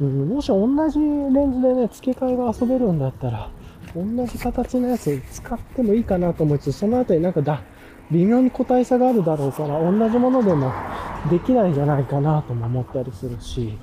[0.00, 3.48] うん、もし同じレンズでね、付け替えが遊べるんだったら、
[3.94, 7.62] 同じ形のやつ使ってもいいかなと思いつつ、そのあたりなんかだ、
[8.10, 10.70] 微妙に個体差があるだろうから、同じものでも
[11.30, 13.78] できないんじゃないかなとも思ったりするし、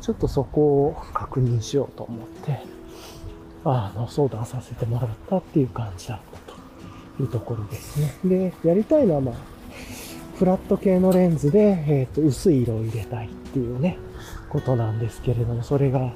[0.00, 2.60] ちょっとそこを確認しようと思って、
[3.64, 8.14] あの、相談させてもらったっていう感じだったというところですね。
[8.24, 9.34] で、やりたいのはまあ、
[10.38, 13.98] フラット系のレンズで、えっ、と、薄い色を入れたいっていうね、
[14.48, 16.12] ことなんですけれども、それが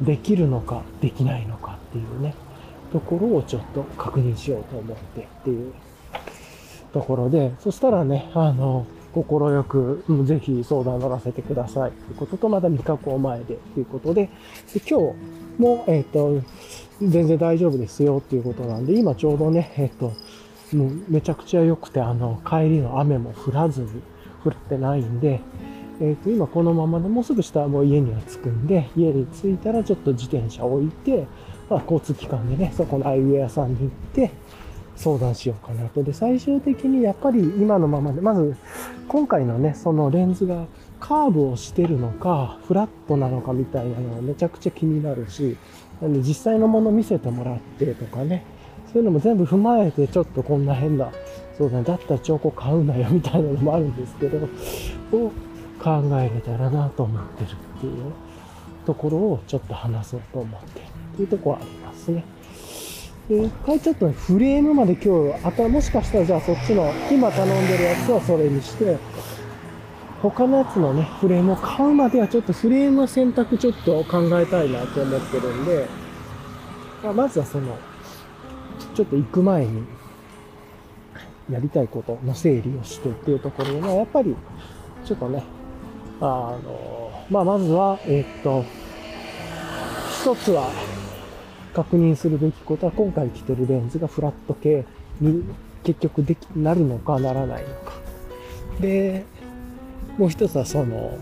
[0.00, 2.34] できるのかできないのかっていうね、
[2.92, 5.72] ところをちょっと確認しようと思ってっていう
[6.92, 8.86] ところで、そしたらね、あの、
[9.16, 11.92] 心よく、うん、ぜひ相談乗らせてください。
[11.92, 14.28] ということと、まだ未加工前でということで、
[14.74, 15.16] で今日
[15.58, 16.42] も、えっ、と、
[17.00, 20.12] 全然大丈夫ですよっていうことなんで、今ちょうどね、えっ、と、
[20.76, 23.88] もうめちゃくちゃ良くて、あの、帰りの雨も降らずに、
[24.44, 25.40] 降ってないんで、
[26.00, 31.26] えっ、と、今このままでもうすぐ下はもう家には着くんで、家に着いたらちょっと自転車置いて、
[31.70, 34.30] まあ、交通機関でね、そこのアイウェアさんに行って、
[34.96, 36.02] 相談しようかなと。
[36.02, 38.56] で、最終的にやっぱり今のままで、まず、
[39.08, 40.66] 今回のね、そのレンズが
[40.98, 45.56] カーブをしてるのか、フラットなのかみたいなのがめちゃくちゃ気になるし、
[46.00, 48.44] なんで実際のもの見せてもらってとかね、
[48.92, 51.10] そういうのも全部踏まえて、ちょっとこんな変な、
[51.58, 54.38] そうだね、だったら彫刻買うなよみたいなのもあるんですけど、
[55.12, 55.30] を
[55.78, 58.12] 考えれたらなと思ってるっていう
[58.86, 60.84] ところをちょっと話そうと思ってる
[61.14, 62.24] っていうとこはありますね。
[63.28, 68.98] 一回ちょっと、ね、フレームまで今日、あとはもしかしたらじゃあそっちの、今頼んでるやつはそれにして、
[70.22, 75.88] 他のやつのね、フレームを買うまではちょっとフレームの選択ちょっと考えたいなと思ってるんで、
[77.02, 77.76] まあ、まずはその、
[78.94, 79.84] ちょっと行く前に、
[81.50, 84.36] やりたいことの整理をしてっていうところで、まあ、やっぱり、
[85.04, 85.42] ちょっとね、
[86.20, 88.64] あの、まあ、まずは、え、っと、
[90.22, 90.70] 一つは、
[91.76, 94.86] 確認するべきことは、今回着てるレンズがフラット系
[95.20, 95.44] に
[95.84, 97.92] 結局でき、なるのかならないのか。
[98.80, 99.26] で、
[100.16, 101.18] もう一つはその、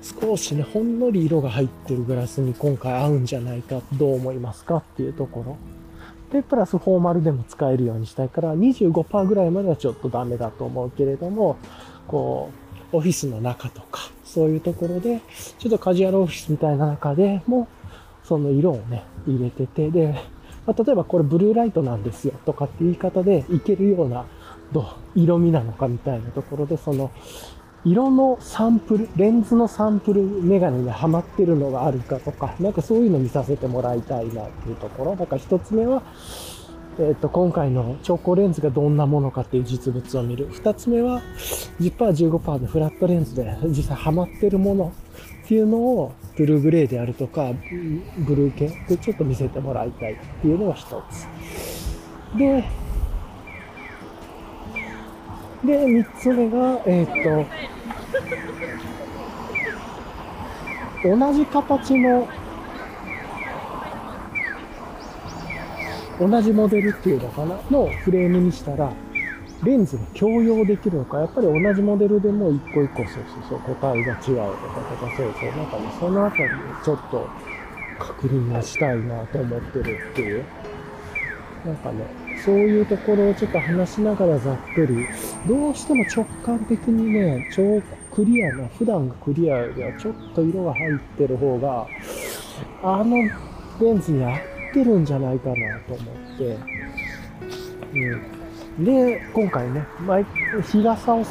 [0.00, 5.56] 少しね、ほんのり色が入ってるグラスに今回合うんじゃないか、どう思いますかっていうところ。
[6.32, 11.56] で、プラスフォーマルでも使えるようにしたいから、25%ぐらいまではちょっとダメだと思うけれども、
[12.06, 12.50] こ
[12.92, 15.20] う、オフィスの中とか、そういうところで、
[15.58, 17.66] ちょっとカジュアルオフィスみたいな中でも、
[18.28, 20.14] その色をね、入れてて、で、
[20.66, 24.26] まあ、例えばこれブルーライトなんですよとかって言い方でいけるような、
[24.70, 27.10] ど色味なのかみたいなところで、その、
[27.86, 35.16] 色のサンプル、レンズのサンプルメガネにはまってるのがあるかとか、なんかそういうの見させてもらいたいなっていうところ。
[35.16, 36.02] だから一つ目は、
[36.98, 40.48] えっ、ー、と、今回の超光レンズがどんなものかっていう実物を見る。
[40.50, 41.22] 二つ目は、
[41.80, 41.96] 10%、
[42.30, 44.92] 15%のフラットレンズで実際ハマってるもの
[45.48, 47.54] っていうのを、ブルーグレーであるとか、
[48.18, 51.26] ブルー系でちょっと見せてもらいたいっていうのが一つ。
[52.36, 52.62] で、
[55.64, 57.06] で、三つ目が、えっ、
[61.02, 62.28] と、同じ形の、
[66.20, 67.58] 同じモデルっていうのかな？
[67.70, 68.92] のフレームにしたら、
[69.64, 76.48] レンズが共用できるのか、やっぱり同じモデルでも一個一個そうそうそう、個体が違うとかとか、そうそう、なんかね、そのあたりを
[76.84, 77.28] ちょっと
[77.98, 80.44] 確認がしたいなと思ってるっていう。
[81.66, 82.04] なんかね、
[82.44, 85.06] そういうところをちょっと話しながらざっくり、
[85.46, 87.82] どうしても直感的にね、超
[88.14, 91.86] クリアな、普段がクリアよりはちょっと色が入ってる方が、
[92.82, 93.16] あの
[93.80, 94.40] レンズに合っ
[94.72, 96.56] てるんじゃないかなと思って、
[97.94, 98.37] うん。
[98.78, 99.84] で、今回ね、
[100.62, 101.24] 日傘を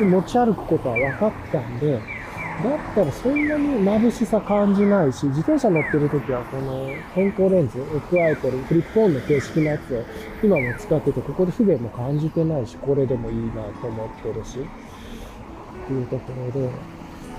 [0.00, 10.04] 持ち歩くことは分かったんで、だったらそんなに眩しさ感じないし、自転車乗ってる時はこの変更レンズを加えてるフリップオンの形式のやつを
[10.42, 16.68] 今も使ってて、ここで不便も感じてないし、これでもいいなと思ってるし、っていうところで、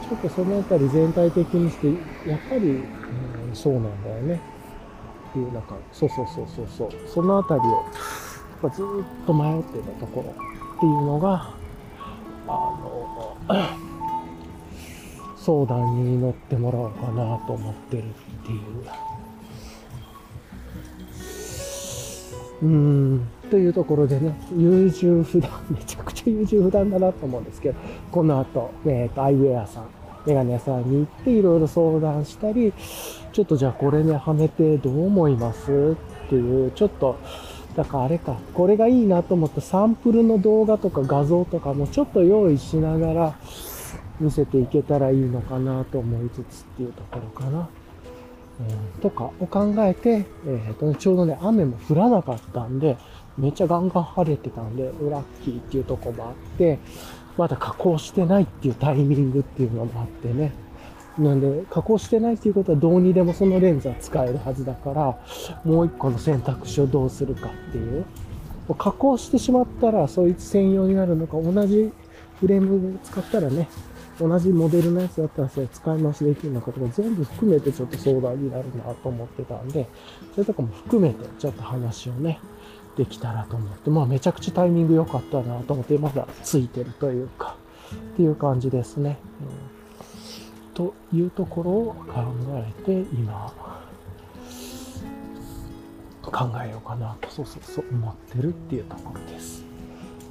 [0.09, 1.87] ちょっとそのあたり全体的にして、
[2.29, 4.39] やっぱり、うん、そうなんだよね。
[5.31, 7.83] っていう、なんか、そうそうそうそうそう、そのあたりを、
[8.67, 11.53] ずっと迷ってたところっていうのが、
[12.47, 13.37] あの、
[15.37, 18.05] 相談に乗ってもらおうかなと思ってるっ
[18.45, 18.59] ていう。
[22.61, 27.79] うーん、というところでね、優柔不断、めちゃくちゃ優柔不断だなと思うんですけど、
[28.11, 29.85] この後、えっ、ー、と、アイウェアさん、
[30.25, 32.73] メガネ屋さんに行っていろいろ相談したり、
[33.31, 35.95] ちょっとじゃあこれね、はめてどう思います
[36.25, 37.17] っていう、ちょっと、
[37.79, 43.35] だからあれか、これがいいなと思ったサンプルの動画とか画像とかもちょっと用意しながら、
[44.19, 47.69] 見せていけたらいいのかなと思いつつっていうところかな。
[48.59, 52.97] うん、とかを考えて、えーとね、ちょうどね、雨も降らなかったんで、
[53.37, 56.79] めっちゃガンガン晴れてたんで、ラッキーっていうとこもあって、
[57.37, 60.51] まだ加工してないっていうタイミングっていうのもあってね。
[61.19, 65.17] なんで、加工してないっていうことはどうにでもそのレンズは使えるはずだから、
[65.63, 68.05] もう一個の選択肢をどうするかっていう。
[68.77, 71.91] 加工してしまったら、そいつ専用になるのか、同じ
[72.39, 73.67] フレーム使ったらね、
[74.19, 79.87] 同じモデルのやつだったらそれ使い回しできるのかとか全部含めてちょっと相談になるなと思ってたんで、
[80.33, 82.39] それとかも含めてちょっと話をね、
[82.97, 87.55] できたらと思って、まあめちゃくちゃタイミング良かったなと思って、まだついてるというか、
[88.13, 89.17] っていう感じですね。
[89.41, 89.68] うん、
[90.79, 92.23] というところを考
[92.55, 93.53] えて今、
[96.21, 99.65] 考えようかなと、そうそうそう思ってるっていうところです。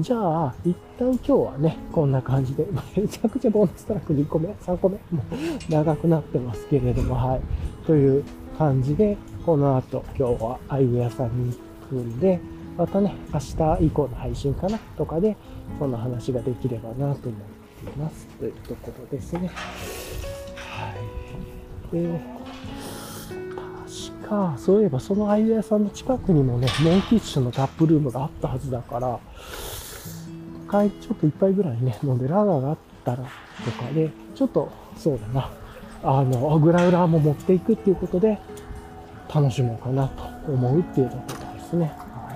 [0.00, 5.22] じゃあ、一旦今日はね、こんな感じで、 めちゃくちゃボーナストラック2個目、3個目、も
[5.68, 7.40] う長くなってますけれども、はい。
[7.86, 8.24] という
[8.56, 11.58] 感じで、この後、今日はアイウェアさんに行
[11.90, 12.40] くんで、
[12.78, 15.36] またね、明日以降の配信かなとかで、
[15.78, 18.26] その話ができればなと思っています。
[18.38, 19.50] というところですね。
[21.92, 22.20] で、
[24.20, 29.18] 確か、そういえばそのアイウェアさんの近くにもね、モンキッシュのタップルームがあったはずだから、
[30.68, 33.22] 回ちょっと一杯ぐらいね、飲んでラガーがあったらと
[33.72, 35.50] かで、ちょっとそうだな、
[36.04, 38.38] あの、グラウラーも持っていくっていうことで、
[39.34, 41.92] 楽しもうかなと思うっていうところですね。
[41.96, 42.32] は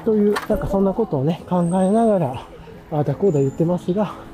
[0.00, 2.46] い、という、なんかそんなことをね、考えながら、
[2.92, 4.25] ああだこうだ言ってますが、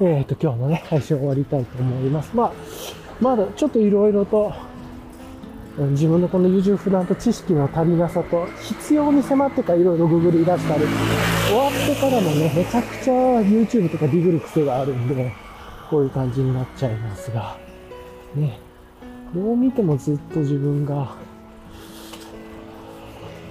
[0.00, 2.34] えっ、ー、と、今日のね、配信終わりたいと思います。
[2.34, 2.52] まあ、
[3.20, 4.52] まだちょっといろいろと
[5.78, 10.84] 自分のこの優柔不断と知識の足りなさと、必要に迫ってからいろいろググり出したり、
[11.46, 15.32] 終わってからもね、めちゃくちゃ YouTube とかディグる癖があるんで、
[15.88, 17.56] こういう感じになっちゃいますが、
[18.34, 18.58] ね、
[19.32, 21.14] どう見てもずっと自分が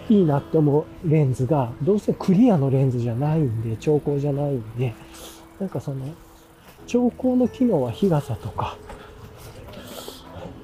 [0.10, 4.93] いいなって思うレンズが、どうしてもクリアのレンズじゃないんで、調光じゃないんで、
[5.62, 6.06] なんかその、
[6.88, 8.78] 調光の機能は日傘とか、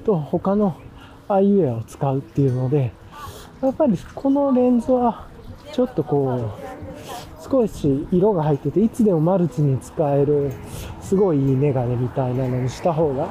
[0.04, 0.74] と他の
[1.28, 2.92] アイウェアを使うっていうので、
[3.62, 5.26] やっぱりこのレンズは
[5.72, 10.50] ちょっとこう、少し色が入ってて、いつでもマルチに使える、
[11.00, 13.28] すごいいいメガネみたいなのにした方が、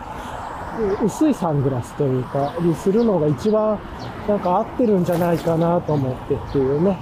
[1.04, 3.80] 薄いサングラスというか、にするのが一番
[4.28, 6.98] なんか合ってるんじゃないかなと思ってっていうね、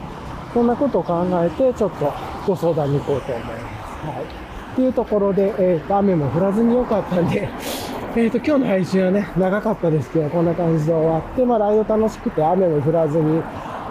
[0.53, 2.13] そんなことを考えて、ちょっと
[2.47, 4.07] ご相談に行こうと思います。
[4.07, 4.40] はい。
[4.71, 7.49] っていうところで、えっ、ー、と、雨も降らずに良かったんで、
[8.15, 13.41] えっ、ー、と、今日の配信はね、長かったですけど、こんな感じで終わって、まあ、ライド楽しくて雨も降らずに、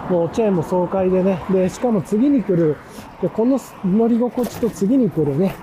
[0.09, 2.75] もうチェーンも爽快でね、で、しかも次に来る、
[3.21, 5.53] でこの乗り心地と次に来るね、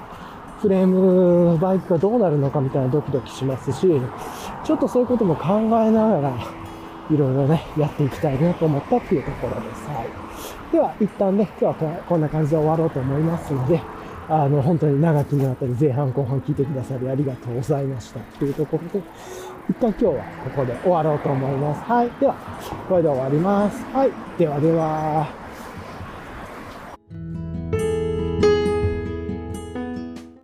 [0.60, 4.00] フレームバイクがどうなるのかみたいなドキドキしますし、
[4.64, 6.30] ちょっとそういうことも考えながら、
[7.10, 9.88] いろいろね、やっていきたいなと思ったっていうところです。
[9.88, 10.72] はい。
[10.72, 13.80] では、一旦ね、今日はこんな感じで終わろうと思いますので、
[14.30, 18.20] あの、本当に長きにわたり前半後半聞いてくださりありがとうございました。
[18.38, 19.06] というところで、
[19.70, 21.90] 一旦今日はここで終わろうと思います。
[21.90, 22.10] はい。
[22.20, 22.34] では、
[22.88, 23.82] これで終わります。
[23.84, 24.10] はい。
[24.38, 25.47] ではでは。